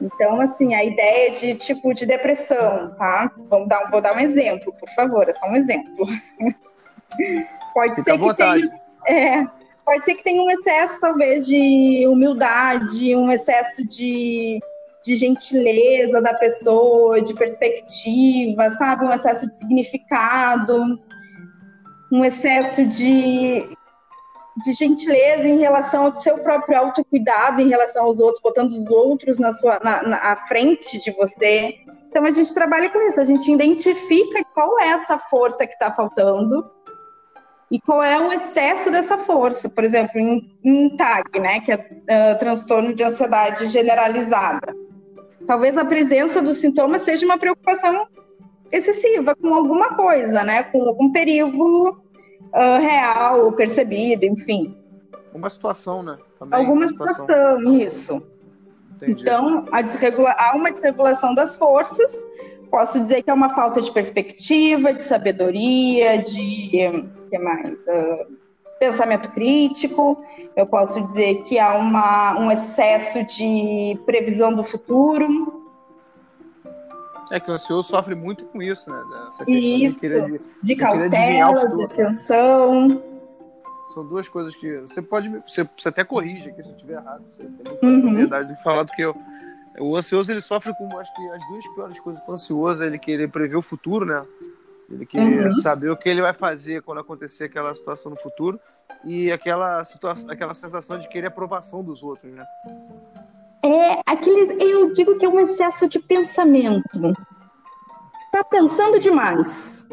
Então, 0.00 0.40
assim, 0.40 0.74
a 0.74 0.84
ideia 0.84 1.30
de 1.38 1.54
tipo 1.54 1.94
de 1.94 2.04
depressão, 2.04 2.94
tá? 2.98 3.32
Vamos 3.48 3.68
dar, 3.68 3.90
vou 3.90 4.00
dar 4.02 4.14
um 4.14 4.20
exemplo, 4.20 4.72
por 4.78 4.88
favor, 4.90 5.26
é 5.28 5.32
só 5.32 5.46
um 5.46 5.56
exemplo. 5.56 6.06
Pode 7.72 7.90
Fica 7.90 8.02
ser 8.02 8.12
que 8.12 8.18
vontade. 8.18 8.70
tenha, 9.06 9.40
é, 9.42 9.46
pode 9.86 10.04
ser 10.04 10.16
que 10.16 10.24
tenha 10.24 10.42
um 10.42 10.50
excesso, 10.50 11.00
talvez, 11.00 11.46
de 11.46 12.04
humildade, 12.08 13.14
um 13.14 13.30
excesso 13.30 13.86
de, 13.88 14.60
de 15.04 15.16
gentileza 15.16 16.20
da 16.20 16.34
pessoa, 16.34 17.22
de 17.22 17.32
perspectiva, 17.32 18.68
sabe? 18.72 19.04
Um 19.04 19.12
excesso 19.12 19.46
de 19.46 19.56
significado, 19.56 20.98
um 22.12 22.24
excesso 22.24 22.84
de, 22.84 23.64
de 24.64 24.72
gentileza 24.72 25.46
em 25.46 25.58
relação 25.58 26.06
ao 26.06 26.18
seu 26.18 26.38
próprio 26.38 26.78
autocuidado 26.78 27.60
em 27.60 27.68
relação 27.68 28.06
aos 28.06 28.18
outros, 28.18 28.42
botando 28.42 28.72
os 28.72 28.86
outros 28.88 29.38
na 29.38 29.52
sua, 29.52 29.78
na, 29.78 30.02
na 30.02 30.16
à 30.16 30.48
frente 30.48 31.00
de 31.00 31.12
você. 31.12 31.76
Então 32.08 32.24
a 32.24 32.32
gente 32.32 32.52
trabalha 32.52 32.90
com 32.90 33.00
isso, 33.02 33.20
a 33.20 33.24
gente 33.24 33.48
identifica 33.52 34.42
qual 34.52 34.80
é 34.80 34.88
essa 34.88 35.16
força 35.16 35.64
que 35.64 35.74
está 35.74 35.92
faltando 35.92 36.75
e 37.70 37.80
qual 37.80 38.02
é 38.02 38.18
o 38.18 38.32
excesso 38.32 38.90
dessa 38.90 39.18
força. 39.18 39.68
Por 39.68 39.84
exemplo, 39.84 40.20
em, 40.20 40.50
em 40.64 40.96
TAG, 40.96 41.38
né, 41.40 41.60
que 41.60 41.72
é 41.72 41.88
ah, 42.08 42.34
transtorno 42.36 42.94
de 42.94 43.02
ansiedade 43.02 43.66
generalizada. 43.68 44.74
Talvez 45.46 45.76
a 45.76 45.84
presença 45.84 46.40
dos 46.42 46.58
sintomas 46.58 47.02
seja 47.02 47.24
uma 47.26 47.38
preocupação 47.38 48.06
excessiva 48.70 49.34
com 49.34 49.54
alguma 49.54 49.94
coisa, 49.94 50.42
né, 50.42 50.64
com 50.64 50.82
algum 50.82 51.10
perigo 51.10 52.00
ah, 52.52 52.78
real, 52.78 53.52
percebido, 53.52 54.24
enfim. 54.24 54.76
Uma 55.34 55.50
situação, 55.50 56.02
né? 56.02 56.16
Também, 56.38 56.58
Alguma 56.58 56.86
uma 56.86 56.88
situação, 56.88 57.74
isso. 57.78 58.26
Entendi. 58.94 59.22
Então, 59.22 59.66
a 59.70 59.82
desregula- 59.82 60.34
há 60.38 60.56
uma 60.56 60.70
desregulação 60.72 61.34
das 61.34 61.56
forças. 61.56 62.14
Posso 62.70 62.98
dizer 62.98 63.22
que 63.22 63.30
é 63.30 63.34
uma 63.34 63.50
falta 63.54 63.80
de 63.80 63.90
perspectiva, 63.90 64.92
de 64.94 65.04
sabedoria, 65.04 66.18
de 66.18 67.04
que 67.28 67.38
mais? 67.38 67.86
Ah, 67.88 68.26
pensamento 68.78 69.30
crítico. 69.30 70.22
Eu 70.54 70.66
posso 70.66 71.06
dizer 71.08 71.42
que 71.44 71.58
há 71.58 71.74
uma, 71.76 72.38
um 72.38 72.50
excesso 72.50 73.24
de 73.26 73.98
previsão 74.06 74.54
do 74.54 74.62
futuro. 74.64 75.64
É 77.30 77.40
que 77.40 77.50
o 77.50 77.54
ansioso 77.54 77.88
sofre 77.88 78.14
muito 78.14 78.44
com 78.46 78.62
isso, 78.62 78.88
né? 78.88 79.02
Essa 79.28 79.44
questão 79.44 79.76
Isso. 79.78 79.94
de 79.96 80.00
querer 80.00 80.40
De 80.62 80.76
cautela, 80.76 81.68
de 81.70 81.84
atenção. 81.84 83.02
São 83.92 84.06
duas 84.06 84.28
coisas 84.28 84.54
que 84.54 84.78
você 84.80 85.02
pode. 85.02 85.28
Você, 85.46 85.68
você 85.76 85.88
até 85.88 86.04
corrige 86.04 86.50
aqui 86.50 86.62
se 86.62 86.68
eu 86.68 86.74
estiver 86.74 86.94
errado. 86.94 87.24
Você 87.36 87.48
tem 87.80 87.90
Uhum. 87.90 88.28
que 88.28 88.62
falar 88.62 88.84
do 88.84 88.92
que 88.92 89.02
eu. 89.02 89.16
O 89.78 89.96
ansioso 89.96 90.30
ele 90.30 90.40
sofre 90.40 90.72
com 90.78 90.98
acho 90.98 91.12
que 91.14 91.28
as 91.30 91.46
duas 91.48 91.66
piores 91.74 92.00
coisas 92.00 92.22
para 92.22 92.30
o 92.30 92.34
ansioso 92.34 92.82
é 92.82 92.86
ele 92.86 92.98
querer 92.98 93.28
prever 93.28 93.56
o 93.56 93.62
futuro, 93.62 94.06
né? 94.06 94.24
Ele 94.90 95.04
querer 95.04 95.46
Uhum. 95.46 95.52
saber 95.52 95.90
o 95.90 95.96
que 95.96 96.08
ele 96.08 96.22
vai 96.22 96.32
fazer 96.32 96.82
quando 96.82 96.98
acontecer 96.98 97.44
aquela 97.44 97.74
situação 97.74 98.10
no 98.10 98.16
futuro 98.16 98.58
e 99.04 99.32
aquela 99.32 99.84
situação, 99.84 100.30
aquela 100.30 100.54
sensação 100.54 100.98
de 100.98 101.08
querer 101.08 101.26
aprovação 101.26 101.82
dos 101.82 102.02
outros, 102.02 102.32
né? 102.32 102.44
É 103.62 104.00
aqueles. 104.06 104.50
Eu 104.60 104.92
digo 104.92 105.16
que 105.18 105.24
é 105.24 105.28
um 105.28 105.40
excesso 105.40 105.88
de 105.88 105.98
pensamento. 105.98 107.14
Tá 108.30 108.44
pensando 108.44 109.00
demais. 109.00 109.86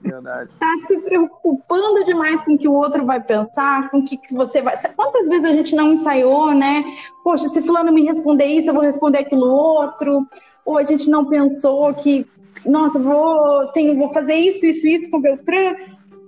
Verdade. 0.00 0.50
tá 0.58 0.74
se 0.86 0.98
preocupando 1.00 2.02
demais 2.04 2.40
com 2.42 2.54
o 2.54 2.58
que 2.58 2.66
o 2.66 2.72
outro 2.72 3.04
vai 3.04 3.20
pensar, 3.22 3.90
com 3.90 3.98
o 3.98 4.04
que, 4.04 4.16
que 4.16 4.34
você 4.34 4.62
vai. 4.62 4.74
Quantas 4.96 5.28
vezes 5.28 5.44
a 5.44 5.52
gente 5.52 5.76
não 5.76 5.92
ensaiou, 5.92 6.54
né? 6.54 6.82
Poxa, 7.22 7.48
se 7.48 7.60
fulano 7.62 7.92
me 7.92 8.02
responder 8.04 8.46
isso, 8.46 8.70
eu 8.70 8.74
vou 8.74 8.82
responder 8.82 9.18
aquilo 9.18 9.46
outro. 9.46 10.26
Ou 10.64 10.78
a 10.78 10.82
gente 10.82 11.10
não 11.10 11.26
pensou 11.26 11.92
que, 11.94 12.26
nossa, 12.64 12.98
vou, 12.98 13.66
tenho, 13.72 13.96
vou 13.96 14.12
fazer 14.12 14.34
isso, 14.34 14.66
isso, 14.66 14.86
isso 14.86 15.10
com 15.10 15.20
Beltrán. 15.20 15.74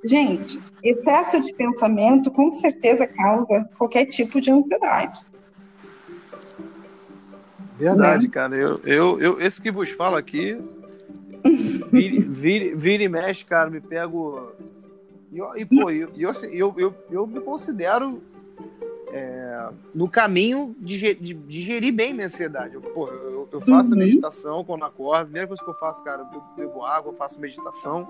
Gente, 0.04 0.58
excesso 0.82 1.40
de 1.40 1.52
pensamento 1.54 2.30
com 2.30 2.50
certeza 2.52 3.06
causa 3.06 3.68
qualquer 3.76 4.06
tipo 4.06 4.40
de 4.40 4.50
ansiedade. 4.50 5.20
Verdade, 7.78 8.24
Né? 8.24 8.32
cara. 8.32 8.56
Eu, 8.56 8.80
eu, 8.84 9.20
eu, 9.20 9.40
esse 9.40 9.60
que 9.60 9.70
vos 9.70 9.90
falo 9.90 10.16
aqui, 10.16 10.58
vira, 11.90 12.20
vira, 12.20 12.76
vira 12.76 13.02
e 13.02 13.08
mexe, 13.08 13.44
cara, 13.44 13.70
me 13.70 13.80
pego. 13.80 14.52
E, 15.32 15.38
e, 15.60 15.64
pô, 15.64 15.90
eu, 15.90 16.08
eu, 16.16 16.32
eu, 16.50 16.74
eu, 16.76 16.94
eu 17.10 17.26
me 17.26 17.40
considero 17.40 18.22
é, 19.12 19.68
no 19.94 20.08
caminho 20.08 20.74
de, 20.78 21.14
de, 21.14 21.34
de 21.34 21.62
gerir 21.62 21.92
bem 21.92 22.12
minha 22.14 22.26
ansiedade. 22.26 22.74
Eu, 22.74 22.80
pô, 22.80 23.08
eu, 23.08 23.48
eu 23.52 23.60
faço 23.62 23.92
a 23.92 23.96
Uhum. 23.96 23.98
meditação 24.04 24.64
quando 24.64 24.84
acordo, 24.84 25.20
a 25.22 25.24
primeira 25.24 25.48
coisa 25.48 25.62
que 25.62 25.68
eu 25.70 25.74
faço, 25.74 26.02
cara, 26.04 26.26
eu 26.32 26.42
bebo 26.56 26.84
água, 26.84 27.12
eu 27.12 27.16
faço 27.16 27.40
meditação. 27.40 28.06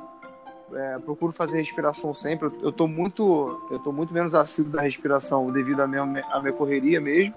é, 0.72 0.98
procuro 1.00 1.32
fazer 1.32 1.58
respiração 1.58 2.14
sempre. 2.14 2.46
Eu, 2.46 2.52
eu 2.62 2.70
tô 2.72 2.86
muito, 2.86 3.60
eu 3.72 3.78
tô 3.80 3.90
muito 3.90 4.14
menos 4.14 4.34
assíduo 4.34 4.70
da 4.72 4.82
respiração 4.82 5.50
devido 5.50 5.80
à 5.80 5.86
minha, 5.88 6.02
à 6.30 6.40
minha 6.40 6.52
correria 6.52 7.00
mesmo. 7.00 7.34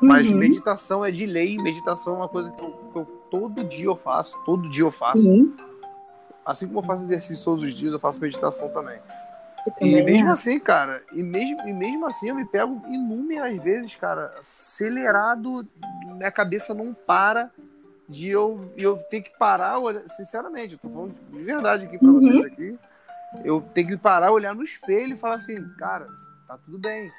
Mas 0.00 0.30
Uhum. 0.30 0.38
meditação 0.38 1.04
é 1.04 1.10
de 1.10 1.26
lei, 1.26 1.58
meditação 1.58 2.14
é 2.14 2.16
uma 2.16 2.28
coisa 2.28 2.50
que 2.50 2.62
eu, 2.62 2.70
que 2.90 2.98
eu- 3.00 3.04
todo 3.30 3.62
dia 3.64 3.84
eu 3.84 3.96
faço, 3.96 4.38
todo 4.46 4.66
dia 4.70 4.82
eu 4.84 4.90
faço. 4.90 5.24
Sim, 5.24 5.54
Assim 6.42 6.66
como 6.66 6.80
eu 6.80 6.84
faço 6.84 7.02
exercício 7.02 7.44
todos 7.44 7.62
os 7.62 7.74
dias, 7.74 7.92
eu 7.92 7.98
faço 7.98 8.18
meditação 8.20 8.70
também. 8.70 8.98
Eu 9.80 9.86
E 9.86 9.90
também 9.90 10.04
mesmo 10.04 10.32
assim, 10.32 10.58
cara, 10.58 11.02
e 11.12 11.22
mesmo, 11.22 11.68
e 11.68 11.72
mesmo 11.72 12.06
assim 12.06 12.28
eu 12.28 12.34
me 12.34 12.44
pego 12.44 12.80
inúmeras 12.86 13.60
vezes, 13.62 13.94
cara, 13.96 14.34
acelerado, 14.38 15.66
minha 16.16 16.30
cabeça 16.30 16.74
não 16.74 16.92
para 16.94 17.50
de 18.08 18.28
eu, 18.28 18.72
eu 18.76 18.96
ter 18.96 19.22
que 19.22 19.36
parar, 19.38 19.76
sinceramente, 20.06 20.72
eu 20.74 20.78
tô 20.78 20.88
falando 20.88 21.14
de 21.30 21.44
verdade 21.44 21.84
aqui 21.86 21.98
pra 21.98 22.08
Uhum. 22.08 22.20
vocês 22.20 22.44
aqui. 22.44 22.78
Eu 23.44 23.60
tenho 23.60 23.86
que 23.88 23.96
parar, 23.96 24.32
olhar 24.32 24.54
no 24.54 24.64
espelho 24.64 25.14
e 25.14 25.18
falar 25.18 25.36
assim, 25.36 25.62
cara, 25.78 26.08
tá 26.48 26.58
tudo 26.58 26.78
bem, 26.78 27.12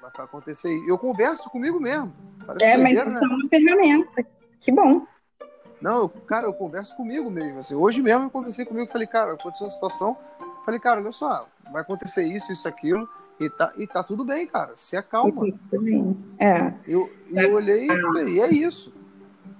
vai 0.00 0.10
acontecer. 0.18 0.68
E 0.76 0.88
eu 0.88 0.98
converso 0.98 1.48
comigo 1.48 1.78
mesmo. 1.78 2.12
É, 2.60 2.76
mas 2.76 2.94
doideira, 2.94 3.04
né? 3.10 3.14
isso 3.16 3.24
é 3.24 3.28
uma 3.28 3.48
ferramenta. 3.48 4.26
Que 4.60 4.72
bom. 4.72 5.06
Não, 5.80 5.98
eu, 6.02 6.08
cara, 6.08 6.46
eu 6.46 6.52
converso 6.52 6.96
comigo 6.96 7.30
mesmo. 7.30 7.60
Assim, 7.60 7.74
hoje 7.74 8.02
mesmo 8.02 8.24
eu 8.24 8.30
conversei 8.30 8.64
comigo, 8.64 8.90
falei, 8.90 9.06
cara, 9.06 9.32
aconteceu 9.34 9.66
uma 9.66 9.72
situação. 9.72 10.16
Falei, 10.64 10.78
cara, 10.78 11.00
olha 11.00 11.12
só, 11.12 11.48
vai 11.70 11.82
acontecer 11.82 12.22
isso, 12.24 12.50
isso, 12.52 12.66
aquilo, 12.66 13.08
e 13.38 13.50
tá, 13.50 13.72
e 13.76 13.86
tá 13.86 14.02
tudo 14.02 14.24
bem, 14.24 14.46
cara. 14.46 14.72
Se 14.74 14.96
acalma. 14.96 15.30
É. 16.38 16.72
Eu, 16.86 17.10
eu 17.32 17.54
olhei 17.54 17.86
e 17.86 18.00
falei, 18.00 18.40
é 18.40 18.50
isso. 18.52 18.92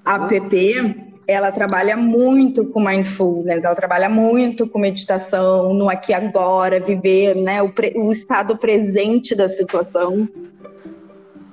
A 0.04 0.26
PP, 0.26 1.12
ela 1.28 1.52
trabalha 1.52 1.96
muito 1.96 2.64
com 2.66 2.80
mindfulness, 2.84 3.62
ela 3.62 3.74
trabalha 3.74 4.08
muito 4.08 4.68
com 4.68 4.78
meditação, 4.78 5.72
no 5.72 5.88
aqui 5.88 6.10
e 6.10 6.14
agora, 6.14 6.80
viver 6.80 7.36
né, 7.36 7.62
o, 7.62 7.68
pre- 7.72 7.94
o 7.96 8.10
estado 8.10 8.56
presente 8.56 9.34
da 9.34 9.48
situação. 9.48 10.28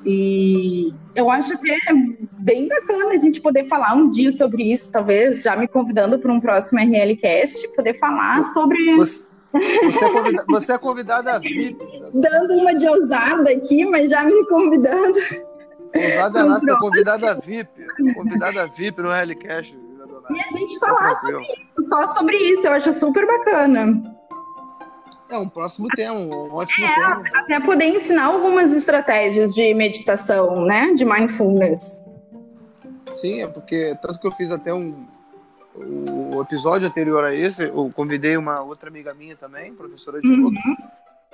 E 0.05 0.93
eu 1.13 1.29
acho 1.29 1.53
até 1.53 1.77
bem 2.39 2.67
bacana 2.67 3.11
a 3.13 3.17
gente 3.17 3.41
poder 3.41 3.65
falar 3.65 3.93
um 3.93 4.09
dia 4.09 4.31
sobre 4.31 4.71
isso, 4.71 4.91
talvez 4.91 5.43
já 5.43 5.55
me 5.55 5.67
convidando 5.67 6.17
para 6.17 6.31
um 6.33 6.39
próximo 6.39 6.79
RLcast, 6.79 7.67
poder 7.75 7.99
falar 7.99 8.43
sobre. 8.45 8.95
Você, 8.95 9.23
você, 9.51 10.05
é, 10.05 10.09
convida, 10.09 10.45
você 10.47 10.73
é 10.73 10.77
convidada 10.77 11.39
VIP. 11.39 11.75
Dando 12.13 12.53
uma 12.53 12.73
de 12.75 12.87
ousada 12.87 13.49
aqui, 13.49 13.85
mas 13.85 14.09
já 14.09 14.23
me 14.23 14.45
convidando. 14.47 15.19
Ousada 15.95 16.39
é 16.39 16.43
lá, 16.43 16.59
você 16.59 16.71
é 16.71 16.77
convidada 16.77 17.35
VIP. 17.35 17.87
Convidada 18.13 18.67
VIP 18.67 19.01
no 19.01 19.11
Hellcast. 19.11 19.77
E 20.29 20.39
a 20.39 20.57
gente 20.57 20.77
falar 20.77 21.15
sobre 21.15 21.41
isso, 21.41 21.89
só 21.89 22.07
sobre 22.07 22.37
isso, 22.37 22.67
eu 22.67 22.73
acho 22.73 22.93
super 22.93 23.25
bacana. 23.25 24.15
É 25.27 25.37
um 25.37 25.49
próximo 25.49 25.87
tema, 25.95 26.13
um 26.13 26.53
ótimo 26.53 26.85
é, 26.85 26.95
tema. 26.95 27.23
Até 27.35 27.59
poder 27.59 27.85
ensinar 27.85 28.25
algumas 28.25 28.71
estratégias 28.71 29.53
de 29.53 29.73
meditação, 29.73 30.65
né? 30.65 30.93
De 30.95 31.05
mindfulness. 31.05 32.03
Sim, 33.13 33.41
é 33.41 33.47
porque 33.47 33.97
tanto 34.01 34.19
que 34.19 34.27
eu 34.27 34.31
fiz 34.31 34.51
até 34.51 34.73
um 34.73 35.07
o 35.75 36.41
episódio 36.41 36.87
anterior 36.87 37.23
a 37.23 37.33
esse, 37.33 37.63
eu 37.63 37.91
convidei 37.95 38.37
uma 38.37 38.61
outra 38.61 38.89
amiga 38.89 39.13
minha 39.13 39.35
também, 39.35 39.73
professora 39.73 40.21
de 40.21 40.27
yoga. 40.27 40.47
Uhum. 40.47 40.75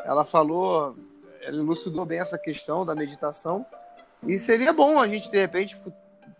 Ela 0.03 0.25
falou, 0.25 0.95
ela 1.41 1.57
elucidou 1.57 2.05
bem 2.05 2.19
essa 2.19 2.37
questão 2.37 2.85
da 2.85 2.93
meditação. 2.93 3.65
E 4.23 4.37
seria 4.37 4.73
bom 4.73 4.99
a 4.99 5.07
gente, 5.07 5.31
de 5.31 5.37
repente, 5.37 5.79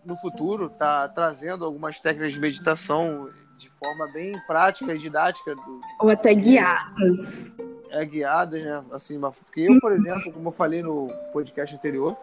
no 0.04 0.16
futuro, 0.16 0.68
tá 0.68 1.08
trazendo 1.08 1.64
algumas 1.64 2.00
técnicas 2.00 2.32
de 2.32 2.40
meditação 2.40 3.30
de 3.56 3.70
forma 3.70 4.06
bem 4.12 4.38
prática 4.46 4.94
e 4.94 4.98
didática. 4.98 5.54
Do, 5.54 5.80
Ou 6.00 6.10
até 6.10 6.34
guiadas. 6.34 7.52
É, 7.90 8.04
guiadas, 8.04 8.62
né? 8.62 8.84
Assim, 8.92 9.18
porque 9.20 9.62
eu, 9.62 9.80
por 9.80 9.92
exemplo, 9.92 10.32
como 10.32 10.48
eu 10.48 10.52
falei 10.52 10.82
no 10.82 11.08
podcast 11.32 11.74
anterior, 11.74 12.16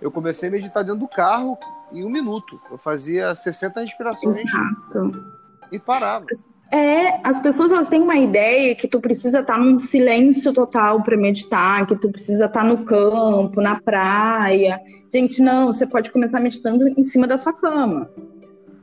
eu 0.00 0.10
comecei 0.10 0.48
a 0.48 0.52
meditar 0.52 0.84
dentro 0.84 1.00
do 1.00 1.08
carro 1.08 1.58
em 1.92 2.04
um 2.04 2.10
minuto. 2.10 2.60
Eu 2.70 2.78
fazia 2.78 3.34
60 3.34 3.80
respirações 3.80 4.36
Exato. 4.36 5.24
e 5.70 5.78
parava. 5.78 6.26
É, 6.72 7.20
as 7.26 7.40
pessoas 7.40 7.72
elas 7.72 7.88
têm 7.88 8.00
uma 8.00 8.16
ideia 8.16 8.76
que 8.76 8.86
tu 8.86 9.00
precisa 9.00 9.40
estar 9.40 9.58
num 9.58 9.78
silêncio 9.80 10.52
total 10.52 11.02
para 11.02 11.16
meditar, 11.16 11.84
que 11.86 11.96
tu 11.96 12.10
precisa 12.10 12.44
estar 12.44 12.64
no 12.64 12.84
campo, 12.84 13.60
na 13.60 13.80
praia. 13.80 14.80
Gente, 15.12 15.42
não, 15.42 15.66
você 15.66 15.84
pode 15.84 16.12
começar 16.12 16.38
meditando 16.38 16.86
em 16.86 17.02
cima 17.02 17.26
da 17.26 17.36
sua 17.36 17.52
cama. 17.52 18.08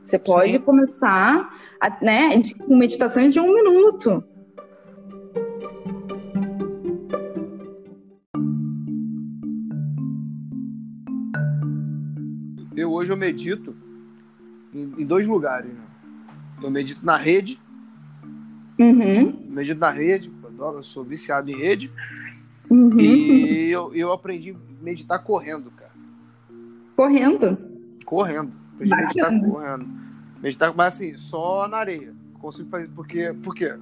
Você 0.02 0.18
pode 0.18 0.52
Sim. 0.52 0.58
começar 0.58 1.50
né, 2.02 2.36
de, 2.36 2.54
com 2.54 2.76
meditações 2.76 3.32
de 3.32 3.40
um 3.40 3.54
minuto. 3.54 4.22
Hoje 12.98 13.10
eu 13.10 13.16
medito 13.16 13.74
em, 14.74 15.02
em 15.02 15.06
dois 15.06 15.26
lugares. 15.26 15.72
Né? 15.72 15.80
Eu 16.62 16.70
medito 16.70 17.04
na 17.04 17.16
rede. 17.16 17.60
Uhum. 18.78 19.46
Medito 19.48 19.80
na 19.80 19.90
rede, 19.90 20.30
adoro, 20.44 20.78
eu 20.78 20.82
sou 20.82 21.04
viciado 21.04 21.50
em 21.50 21.56
rede. 21.56 21.90
Uhum. 22.70 22.98
E 22.98 23.70
eu, 23.70 23.94
eu 23.94 24.12
aprendi 24.12 24.50
a 24.50 24.84
meditar 24.84 25.18
correndo, 25.20 25.70
cara. 25.70 25.92
Correndo? 26.94 27.58
Correndo. 28.04 28.52
Aprendi 28.74 28.92
a 28.92 28.96
meditar 28.96 29.40
correndo. 29.40 29.88
Meditar, 30.42 30.74
mas 30.74 30.94
assim, 30.94 31.16
só 31.16 31.66
na 31.66 31.78
areia. 31.78 32.14
Consigo 32.34 32.68
fazer, 32.68 32.88
porque, 32.88 33.34
porque 33.42 33.74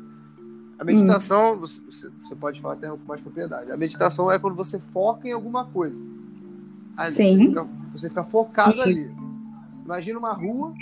a 0.79 0.85
meditação, 0.85 1.55
hum. 1.55 1.59
você, 1.59 1.81
você, 2.23 2.37
pode 2.37 2.61
falar 2.61 2.75
até 2.75 2.89
com 2.89 2.99
mais 3.07 3.21
propriedade. 3.21 3.71
A 3.71 3.77
meditação 3.77 4.31
é 4.31 4.39
quando 4.39 4.55
você 4.55 4.79
foca 4.93 5.29
em 5.29 5.33
alguma 5.33 5.67
coisa. 5.67 6.05
Ali, 6.97 7.15
Sim. 7.15 7.37
Você 7.37 7.47
fica, 7.49 7.67
você 7.93 8.09
fica 8.09 8.25
focado 8.25 8.73
Sim. 8.73 8.83
ali. 8.83 9.17
Imagina 9.85 10.19
uma 10.19 10.33
rua, 10.33 10.73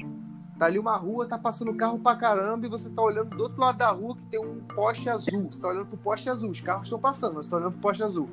tá 0.59 0.67
ali 0.67 0.79
uma 0.79 0.97
rua, 0.97 1.27
tá 1.27 1.37
passando 1.37 1.75
carro 1.75 1.99
pra 1.99 2.15
caramba 2.15 2.67
e 2.67 2.69
você 2.69 2.89
tá 2.89 3.03
olhando 3.03 3.37
do 3.37 3.43
outro 3.43 3.61
lado 3.61 3.77
da 3.77 3.91
rua 3.91 4.17
que 4.17 4.23
tem 4.31 4.41
um 4.41 4.61
poste 4.75 5.11
azul. 5.11 5.49
Você 5.51 5.61
tá 5.61 5.69
olhando 5.69 5.87
pro 5.87 5.97
poste 5.99 6.31
azul, 6.31 6.51
os 6.51 6.61
carros 6.61 6.87
estão 6.87 6.99
passando, 6.99 7.35
você 7.35 7.51
tá 7.51 7.57
olhando 7.57 7.73
pro 7.73 7.81
poste 7.81 8.03
azul. 8.03 8.29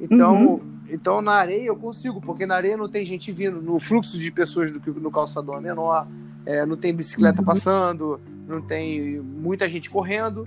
Então, 0.00 0.46
uhum. 0.46 0.60
então 0.88 1.20
na 1.20 1.32
areia 1.32 1.66
eu 1.66 1.76
consigo, 1.76 2.20
porque 2.20 2.46
na 2.46 2.54
areia 2.54 2.76
não 2.76 2.88
tem 2.88 3.04
gente 3.04 3.32
vindo, 3.32 3.60
no 3.60 3.78
fluxo 3.80 4.18
de 4.18 4.30
pessoas 4.30 4.70
do 4.70 4.80
que 4.80 4.90
no 4.90 5.10
calçador 5.10 5.56
é 5.56 5.60
menor, 5.60 6.06
é, 6.46 6.64
não 6.64 6.76
tem 6.76 6.94
bicicleta 6.94 7.40
uhum. 7.40 7.46
passando, 7.46 8.20
não 8.46 8.62
tem 8.62 9.20
muita 9.20 9.68
gente 9.68 9.90
correndo. 9.90 10.46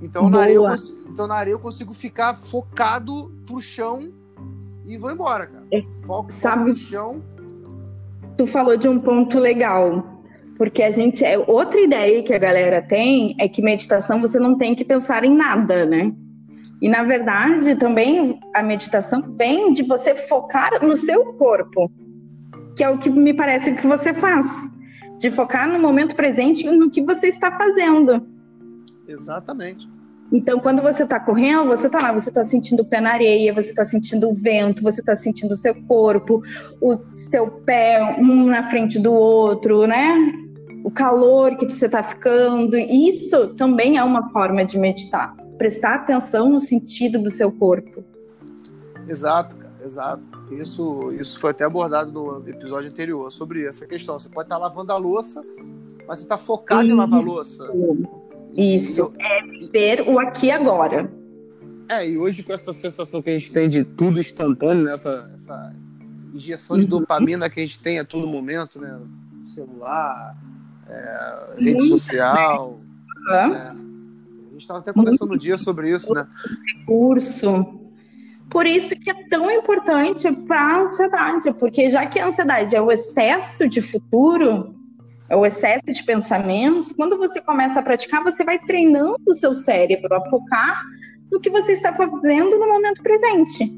Então 0.00 0.28
na, 0.28 0.40
areia 0.40 0.56
eu 0.56 0.64
consigo, 0.68 1.08
então 1.08 1.26
na 1.26 1.34
areia 1.34 1.54
eu 1.54 1.58
consigo 1.58 1.94
ficar 1.94 2.34
focado 2.34 3.32
pro 3.46 3.60
chão 3.60 4.12
e 4.84 4.98
vou 4.98 5.10
embora, 5.10 5.46
cara. 5.46 5.64
É, 5.72 5.82
foco, 6.06 6.32
Sabe, 6.32 6.70
no 6.70 6.76
chão. 6.76 7.22
Tu 8.36 8.46
falou 8.46 8.76
de 8.76 8.88
um 8.88 8.98
ponto 8.98 9.38
legal. 9.38 10.20
Porque 10.56 10.82
a 10.82 10.90
gente. 10.90 11.24
É, 11.24 11.38
outra 11.38 11.80
ideia 11.80 12.22
que 12.22 12.32
a 12.32 12.38
galera 12.38 12.82
tem 12.82 13.34
é 13.38 13.48
que 13.48 13.62
meditação 13.62 14.20
você 14.20 14.38
não 14.38 14.56
tem 14.56 14.74
que 14.74 14.84
pensar 14.84 15.24
em 15.24 15.34
nada, 15.34 15.86
né? 15.86 16.12
E 16.80 16.88
na 16.88 17.02
verdade, 17.02 17.76
também 17.76 18.40
a 18.54 18.62
meditação 18.62 19.22
vem 19.32 19.72
de 19.72 19.82
você 19.84 20.14
focar 20.14 20.84
no 20.84 20.96
seu 20.96 21.34
corpo, 21.34 21.90
que 22.76 22.82
é 22.82 22.88
o 22.88 22.98
que 22.98 23.08
me 23.08 23.32
parece 23.32 23.72
que 23.74 23.86
você 23.86 24.12
faz, 24.12 24.46
de 25.18 25.30
focar 25.30 25.68
no 25.68 25.78
momento 25.78 26.16
presente 26.16 26.66
e 26.66 26.70
no 26.72 26.90
que 26.90 27.00
você 27.02 27.28
está 27.28 27.52
fazendo. 27.52 28.26
Exatamente. 29.06 29.88
Então, 30.32 30.58
quando 30.58 30.80
você 30.80 31.02
está 31.02 31.20
correndo, 31.20 31.68
você 31.68 31.88
está 31.88 32.00
lá, 32.00 32.10
você 32.10 32.30
está 32.30 32.42
sentindo 32.42 32.80
o 32.80 32.86
pé 32.86 33.02
na 33.02 33.12
areia, 33.12 33.52
você 33.52 33.68
está 33.68 33.84
sentindo 33.84 34.30
o 34.30 34.34
vento, 34.34 34.82
você 34.82 35.00
está 35.00 35.14
sentindo 35.14 35.52
o 35.52 35.56
seu 35.56 35.74
corpo, 35.82 36.42
o 36.80 36.96
seu 37.10 37.50
pé 37.50 38.16
um 38.18 38.46
na 38.46 38.70
frente 38.70 38.98
do 38.98 39.12
outro, 39.12 39.86
né? 39.86 40.16
O 40.82 40.90
calor 40.90 41.54
que 41.56 41.68
você 41.68 41.84
está 41.84 42.02
ficando. 42.02 42.78
Isso 42.78 43.48
também 43.48 43.98
é 43.98 44.02
uma 44.02 44.30
forma 44.30 44.64
de 44.64 44.78
meditar. 44.78 45.36
Prestar 45.58 45.96
atenção 45.96 46.48
no 46.48 46.60
sentido 46.60 47.18
do 47.18 47.30
seu 47.30 47.52
corpo. 47.52 48.02
Exato, 49.06 49.54
cara, 49.54 49.74
exato. 49.84 50.22
Isso, 50.50 51.12
isso 51.12 51.38
foi 51.38 51.50
até 51.50 51.64
abordado 51.64 52.10
no 52.10 52.48
episódio 52.48 52.90
anterior 52.90 53.30
sobre 53.30 53.66
essa 53.66 53.86
questão. 53.86 54.18
Você 54.18 54.30
pode 54.30 54.46
estar 54.46 54.56
lavando 54.56 54.92
a 54.92 54.96
louça, 54.96 55.44
mas 56.08 56.18
você 56.18 56.24
está 56.24 56.38
focado 56.38 56.84
isso. 56.84 56.94
em 56.94 56.96
lavar 56.96 57.20
a 57.20 57.22
louça. 57.22 57.64
Isso, 58.56 59.12
é 59.18 59.42
viver 59.42 60.02
o 60.06 60.18
aqui 60.18 60.46
e 60.46 60.50
agora. 60.50 61.10
É, 61.88 62.08
e 62.08 62.18
hoje 62.18 62.42
com 62.42 62.52
essa 62.52 62.72
sensação 62.72 63.20
que 63.20 63.30
a 63.30 63.38
gente 63.38 63.52
tem 63.52 63.68
de 63.68 63.84
tudo 63.84 64.20
instantâneo, 64.20 64.84
né? 64.84 64.94
essa, 64.94 65.30
essa 65.36 65.74
injeção 66.34 66.76
de 66.76 66.84
uhum. 66.84 67.00
dopamina 67.00 67.50
que 67.50 67.60
a 67.60 67.64
gente 67.64 67.80
tem 67.80 67.98
a 67.98 68.04
todo 68.04 68.26
momento, 68.26 68.80
né? 68.80 68.98
Celular, 69.46 70.36
é, 70.88 71.54
rede 71.58 71.74
Muito 71.74 71.88
social. 71.88 72.80
Né? 73.26 73.36
É. 73.36 73.68
A 73.68 74.52
gente 74.52 74.62
estava 74.62 74.80
até 74.80 74.92
conversando 74.92 75.30
no 75.30 75.38
dia 75.38 75.58
sobre 75.58 75.94
isso, 75.94 76.12
né? 76.14 76.26
Recurso. 76.78 77.80
Por 78.50 78.66
isso 78.66 78.94
que 78.96 79.10
é 79.10 79.28
tão 79.28 79.50
importante 79.50 80.30
para 80.30 80.60
a 80.60 80.80
ansiedade, 80.82 81.52
porque 81.54 81.90
já 81.90 82.06
que 82.06 82.18
a 82.18 82.26
ansiedade 82.26 82.76
é 82.76 82.80
o 82.80 82.90
excesso 82.90 83.68
de 83.68 83.80
futuro, 83.80 84.74
o 85.36 85.46
excesso 85.46 85.86
de 85.86 86.02
pensamentos, 86.04 86.92
quando 86.92 87.16
você 87.16 87.40
começa 87.40 87.80
a 87.80 87.82
praticar, 87.82 88.22
você 88.22 88.44
vai 88.44 88.58
treinando 88.58 89.18
o 89.26 89.34
seu 89.34 89.54
cérebro 89.54 90.14
a 90.14 90.22
focar 90.28 90.84
no 91.30 91.40
que 91.40 91.48
você 91.48 91.72
está 91.72 91.92
fazendo 91.92 92.58
no 92.58 92.68
momento 92.68 93.02
presente. 93.02 93.72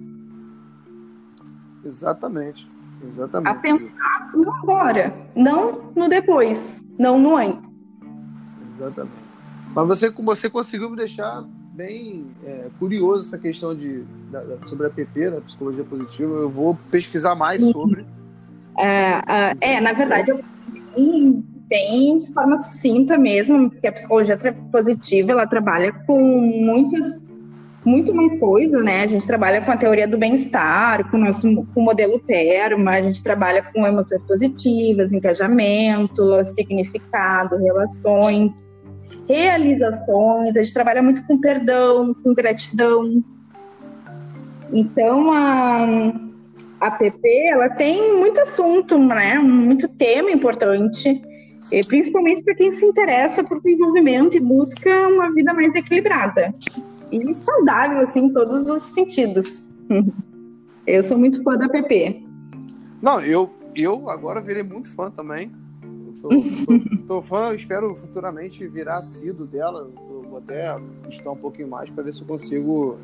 Exatamente. 1.84 2.68
Exatamente. 3.06 3.48
A 3.48 3.54
pensar 3.54 4.30
no 4.34 4.50
agora, 4.52 5.14
não 5.36 5.92
no 5.94 6.08
depois, 6.08 6.82
não 6.98 7.18
no 7.18 7.36
antes. 7.36 7.90
Exatamente. 8.76 9.24
Mas 9.74 9.86
você, 9.86 10.10
você 10.10 10.50
conseguiu 10.50 10.90
me 10.90 10.96
deixar 10.96 11.44
bem 11.74 12.30
é, 12.42 12.70
curioso 12.78 13.26
essa 13.26 13.38
questão 13.38 13.74
de, 13.74 14.04
da, 14.30 14.42
da, 14.42 14.66
sobre 14.66 14.86
a 14.86 14.90
PP, 14.90 15.30
da 15.30 15.40
psicologia 15.40 15.84
positiva. 15.84 16.34
Eu 16.34 16.50
vou 16.50 16.78
pesquisar 16.90 17.34
mais 17.34 17.60
sobre. 17.60 18.06
É, 18.78 19.18
uh, 19.18 19.58
é 19.60 19.80
na 19.80 19.92
verdade, 19.92 20.30
eu 20.30 20.42
bem, 20.94 21.44
bem 21.68 22.18
de 22.18 22.32
forma 22.32 22.56
sucinta 22.56 23.18
mesmo, 23.18 23.70
porque 23.70 23.86
a 23.86 23.92
psicologia 23.92 24.38
positiva 24.70 25.32
ela 25.32 25.46
trabalha 25.46 25.92
com 26.06 26.20
muitas 26.20 27.22
muito 27.84 28.14
mais 28.14 28.38
coisas, 28.38 28.82
né? 28.82 29.02
A 29.02 29.06
gente 29.06 29.26
trabalha 29.26 29.60
com 29.60 29.70
a 29.70 29.76
teoria 29.76 30.08
do 30.08 30.16
bem-estar, 30.16 31.10
com 31.10 31.18
o 31.18 31.20
nosso 31.20 31.42
com 31.66 31.80
o 31.80 31.84
modelo 31.84 32.18
PERMA, 32.18 32.92
a 32.92 33.02
gente 33.02 33.22
trabalha 33.22 33.62
com 33.62 33.86
emoções 33.86 34.22
positivas, 34.22 35.12
engajamento, 35.12 36.42
significado, 36.54 37.58
relações, 37.58 38.66
realizações, 39.28 40.56
a 40.56 40.60
gente 40.60 40.72
trabalha 40.72 41.02
muito 41.02 41.26
com 41.26 41.38
perdão, 41.38 42.14
com 42.14 42.34
gratidão. 42.34 43.22
Então, 44.72 45.30
a, 45.30 45.86
a 46.86 46.90
PP 46.90 47.28
ela 47.46 47.70
tem 47.70 48.14
muito 48.16 48.40
assunto, 48.40 48.98
né? 48.98 49.38
Muito 49.38 49.88
tema 49.88 50.30
importante, 50.30 51.20
principalmente 51.86 52.42
para 52.42 52.54
quem 52.54 52.70
se 52.72 52.84
interessa 52.84 53.42
por 53.42 53.60
desenvolvimento 53.62 54.36
e 54.36 54.40
busca 54.40 55.08
uma 55.08 55.32
vida 55.32 55.54
mais 55.54 55.74
equilibrada 55.74 56.54
e 57.10 57.34
saudável, 57.34 58.00
assim, 58.00 58.26
em 58.26 58.32
todos 58.32 58.68
os 58.68 58.82
sentidos. 58.82 59.70
Eu 60.86 61.02
sou 61.02 61.16
muito 61.16 61.42
fã 61.42 61.56
da 61.56 61.66
PP. 61.66 62.22
Não, 63.00 63.18
eu, 63.18 63.48
eu 63.74 64.10
agora 64.10 64.38
virei 64.42 64.62
muito 64.62 64.94
fã 64.94 65.10
também. 65.10 65.50
Tô, 66.20 66.28
tô, 66.28 67.06
tô, 67.08 67.22
fã, 67.22 67.54
espero 67.54 67.94
futuramente 67.94 68.66
virar 68.68 68.98
assíduo 68.98 69.46
dela. 69.46 69.90
vou 70.28 70.36
até 70.36 70.76
estudar 71.08 71.30
um 71.30 71.36
pouquinho 71.36 71.68
mais 71.68 71.88
para 71.88 72.04
ver 72.04 72.12
se 72.12 72.20
eu 72.20 72.26
consigo 72.26 72.98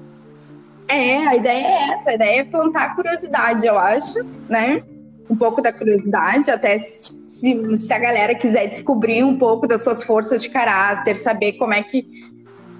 é, 0.90 1.26
a 1.29 1.37
ideia 1.37 1.66
é 1.66 1.90
essa, 1.92 2.11
a 2.11 2.14
ideia 2.14 2.40
é 2.40 2.44
plantar 2.44 2.94
curiosidade, 2.94 3.66
eu 3.66 3.79
acho, 3.79 4.24
né? 4.48 4.83
Um 5.29 5.37
pouco 5.37 5.62
da 5.62 5.72
curiosidade, 5.72 6.50
até 6.50 6.79
se, 6.79 7.76
se 7.76 7.92
a 7.92 7.98
galera 7.98 8.35
quiser 8.35 8.66
descobrir 8.68 9.22
um 9.22 9.38
pouco 9.38 9.66
das 9.66 9.83
suas 9.83 10.03
forças 10.03 10.42
de 10.42 10.50
caráter, 10.50 11.16
saber 11.16 11.55
como 11.55 11.72
é 11.72 11.83
que 11.83 12.31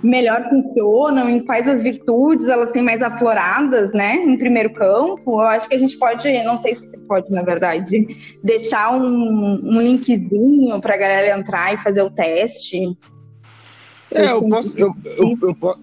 melhor 0.03 0.43
funcionam, 0.49 1.29
em 1.29 1.45
quais 1.45 1.69
as 1.69 1.83
virtudes 1.83 2.49
elas 2.49 2.71
têm 2.71 2.83
mais 2.83 3.03
afloradas, 3.03 3.93
né, 3.93 4.15
em 4.17 4.37
primeiro 4.37 4.73
campo, 4.73 5.41
eu 5.41 5.47
acho 5.47 5.69
que 5.69 5.75
a 5.75 5.79
gente 5.79 5.99
pode, 5.99 6.43
não 6.43 6.57
sei 6.57 6.75
se 6.75 6.91
pode, 7.07 7.31
na 7.31 7.43
verdade, 7.43 8.07
deixar 8.43 8.93
um, 8.95 9.61
um 9.63 9.81
linkzinho 9.81 10.81
para 10.81 10.95
a 10.95 10.99
galera 10.99 11.39
entrar 11.39 11.75
e 11.75 11.79
fazer 11.79 12.03
o 12.03 12.11
teste. 12.11 12.97
É, 14.13 14.33
eu 14.33 14.43
posso, 14.49 14.73
eu, 14.77 14.95
eu, 15.05 15.39
eu, 15.43 15.77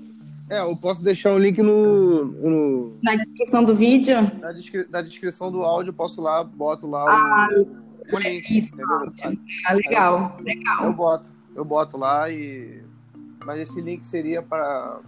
é, 0.49 0.61
eu 0.61 0.75
posso 0.75 1.03
deixar 1.03 1.33
o 1.33 1.37
link 1.37 1.61
no, 1.61 2.25
no... 2.25 2.97
Na 3.03 3.15
descrição 3.15 3.63
do 3.63 3.75
vídeo? 3.75 4.15
Na, 4.39 4.51
descri... 4.51 4.85
na, 4.89 5.01
descrição 5.01 5.51
do 5.51 5.61
áudio, 5.61 5.89
eu 5.89 5.93
posso 5.93 6.21
lá, 6.21 6.43
boto 6.43 6.87
lá 6.87 7.03
ah, 7.07 7.49
o, 7.57 8.15
o 8.15 8.19
link. 8.19 8.57
Isso, 8.57 8.75
ah, 9.65 9.73
legal, 9.73 10.37
legal. 10.41 10.85
Eu 10.85 10.93
boto, 10.93 11.29
eu 11.55 11.65
boto 11.65 11.97
lá 11.97 12.29
e 12.29 12.81
mas 13.47 13.61
esse 13.61 13.79
link 13.79 14.05
seria 14.05 14.41
para 14.41 14.99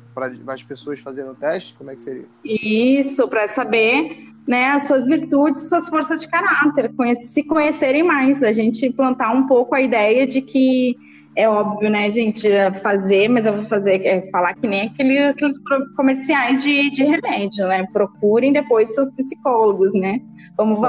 as 0.48 0.64
pessoas 0.64 1.02
fazerem 1.02 1.30
o 1.30 1.36
teste? 1.36 1.74
Como 1.74 1.92
é 1.92 1.96
que 1.96 2.02
seria? 2.02 2.26
Isso, 2.46 3.28
para 3.28 3.50
saber 3.50 4.30
né, 4.48 4.68
as 4.68 4.88
suas 4.88 5.06
virtudes, 5.06 5.68
suas 5.68 5.90
forças 5.90 6.22
de 6.22 6.30
caráter, 6.30 6.90
se 7.18 7.44
conhecerem 7.44 8.02
mais. 8.02 8.42
A 8.42 8.54
gente 8.54 8.94
plantar 8.94 9.34
um 9.34 9.46
pouco 9.46 9.76
a 9.76 9.82
ideia 9.82 10.26
de 10.26 10.42
que 10.42 10.96
é 11.40 11.48
óbvio, 11.48 11.90
né, 11.90 12.12
gente, 12.12 12.50
fazer, 12.82 13.30
mas 13.30 13.46
eu 13.46 13.54
vou 13.54 13.66
fazer, 13.66 14.06
é, 14.06 14.30
falar 14.30 14.54
que 14.56 14.68
nem 14.68 14.88
aquele, 14.88 15.20
aqueles 15.20 15.58
comerciais 15.96 16.62
de, 16.62 16.90
de 16.90 17.04
remédio, 17.04 17.66
né? 17.66 17.88
Procurem 17.94 18.52
depois 18.52 18.94
seus 18.94 19.10
psicólogos, 19.12 19.94
né? 19.94 20.20
Vamos 20.58 20.80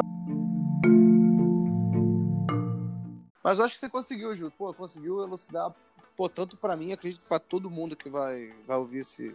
mas 3.42 3.58
eu 3.58 3.64
acho 3.64 3.74
que 3.74 3.80
você 3.80 3.88
conseguiu, 3.88 4.34
Ju. 4.34 4.52
Pô, 4.56 4.74
conseguiu 4.74 5.22
elucidar 5.22 5.72
pô, 6.16 6.28
tanto 6.28 6.56
para 6.56 6.76
mim, 6.76 6.92
acredito 6.92 7.22
para 7.26 7.38
todo 7.38 7.70
mundo 7.70 7.96
que 7.96 8.10
vai, 8.10 8.52
vai 8.66 8.76
ouvir 8.76 8.98
esse, 8.98 9.34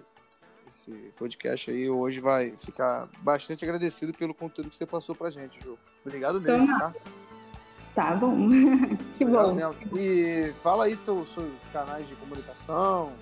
esse 0.68 0.92
podcast 1.18 1.72
aí 1.72 1.90
hoje 1.90 2.20
vai 2.20 2.52
ficar 2.58 3.10
bastante 3.22 3.64
agradecido 3.64 4.14
pelo 4.14 4.36
conteúdo 4.36 4.70
que 4.70 4.76
você 4.76 4.86
passou 4.86 5.16
pra 5.16 5.32
gente, 5.32 5.60
Ju. 5.64 5.80
Obrigado 6.06 6.40
mesmo, 6.40 6.68
tá? 6.78 6.94
Tá 7.96 8.14
bom. 8.14 8.50
que 9.18 9.24
bom. 9.24 9.58
E 9.96 10.54
fala 10.62 10.86
aí 10.86 11.00
seus, 11.06 11.34
seus 11.34 11.50
canais 11.72 12.06
de 12.06 12.14
comunicação, 12.16 13.14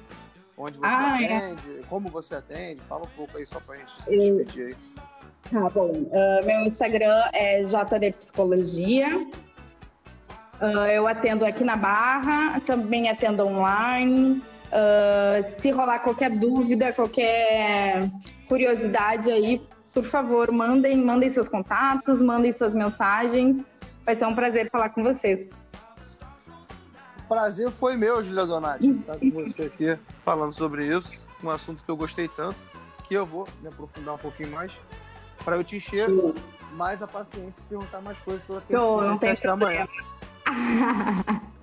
onde 0.58 0.80
você 0.80 0.86
ah, 0.86 1.22
é. 1.22 1.38
atende, 1.38 1.80
é. 1.80 1.84
como 1.88 2.10
você 2.10 2.36
atende, 2.36 2.82
fala 2.90 3.04
um 3.04 3.16
pouco 3.16 3.38
aí 3.38 3.46
só 3.46 3.60
pra 3.60 3.78
gente 3.78 3.92
se 4.04 4.10
despedir 4.10 4.66
aí. 4.66 4.76
Tá 5.52 5.70
bom. 5.70 5.92
Uh, 5.92 6.46
meu 6.46 6.62
Instagram 6.62 7.24
é 7.34 7.62
JD 7.64 8.14
Psicologia. 8.20 9.28
Uh, 10.60 10.88
eu 10.92 11.08
atendo 11.08 11.46
aqui 11.46 11.64
na 11.64 11.76
Barra, 11.76 12.60
também 12.62 13.10
atendo 13.10 13.46
online. 13.46 14.42
Uh, 14.72 15.44
se 15.44 15.70
rolar 15.70 16.00
qualquer 16.00 16.32
dúvida, 16.32 16.92
qualquer 16.94 18.10
curiosidade 18.48 19.30
aí, 19.30 19.62
por 19.94 20.04
favor, 20.04 20.52
mandem, 20.52 20.98
mandem 20.98 21.30
seus 21.30 21.48
contatos, 21.48 22.22
mandem 22.24 22.52
suas 22.52 22.74
mensagens. 22.74 23.64
Vai 24.06 24.16
ser 24.16 24.26
um 24.26 24.36
prazer 24.36 24.70
falar 24.70 24.89
com 24.89 25.04
vocês. 25.04 25.70
O 27.20 27.28
prazer 27.28 27.72
foi 27.72 27.96
meu, 27.96 28.24
Julia 28.24 28.46
Donati, 28.46 28.89
estar 28.89 29.18
com 29.18 29.32
você 29.32 29.63
aqui 29.63 29.98
falando 30.26 30.54
sobre 30.54 30.86
isso, 30.86 31.12
um 31.42 31.50
assunto 31.50 31.84
que 31.84 31.89
eu 31.89 31.96
gostei 31.96 32.28
tanto, 32.28 32.58
que 33.08 33.13
eu 33.13 33.26
vou 33.26 33.48
me 33.62 33.70
aprofundar 33.70 34.16
um 34.16 34.18
pouquinho 34.18 34.52
mais, 34.52 34.72
para 35.44 35.56
eu 35.56 35.63
te 35.63 35.78
encher 35.78 36.10
Sim. 36.10 36.34
mais 36.74 37.02
a 37.02 37.08
paciência 37.08 37.62
e 37.62 37.63
perguntar 37.63 38.02
mais 38.02 38.20
coisas 38.20 38.44
pela 38.44 38.62
terça 38.62 38.84
não 38.86 39.18
tem 39.18 39.36
da 39.36 39.56
manhã. 39.56 39.88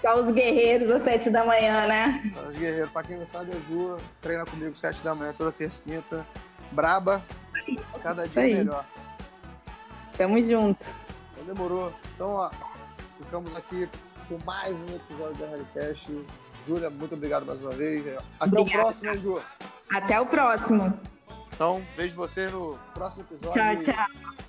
Só 0.00 0.22
os 0.22 0.32
guerreiros 0.32 0.88
às 0.88 1.02
sete 1.02 1.28
da 1.28 1.44
manhã, 1.44 1.86
né? 1.88 2.22
Só 2.32 2.40
os 2.46 2.56
guerreiros. 2.56 2.90
Pra 2.92 3.02
quem 3.02 3.18
não 3.18 3.26
sabe, 3.26 3.50
a 3.50 3.56
Ju 3.68 3.96
treina 4.22 4.46
comigo 4.46 4.70
às 4.70 4.78
sete 4.78 5.02
da 5.02 5.12
manhã, 5.16 5.34
toda 5.36 5.50
terça 5.50 5.82
quinta. 5.82 6.24
Braba, 6.70 7.20
cada 8.00 8.28
dia 8.28 8.42
melhor. 8.42 8.84
Tamo 10.16 10.42
junto. 10.44 10.86
Então 11.38 11.54
demorou. 11.54 11.92
Então, 12.14 12.30
ó, 12.32 12.50
ficamos 13.18 13.54
aqui 13.56 13.88
com 14.28 14.38
mais 14.44 14.74
um 14.74 14.96
episódio 14.96 15.36
da 15.36 15.46
Realicast. 15.46 16.26
Júlia, 16.66 16.90
muito 16.90 17.14
obrigado 17.14 17.46
mais 17.46 17.60
uma 17.60 17.70
vez. 17.70 18.04
Até 18.06 18.18
Obrigada. 18.44 18.60
o 18.60 18.82
próximo, 18.82 19.18
Ju? 19.18 19.42
Até 19.90 20.20
o 20.20 20.26
próximo. 20.26 21.00
Então, 21.54 21.82
vejo 21.96 22.14
você 22.14 22.46
no 22.48 22.78
próximo 22.92 23.22
episódio. 23.22 23.84
Tchau. 23.84 23.94
Tchau. 23.94 24.47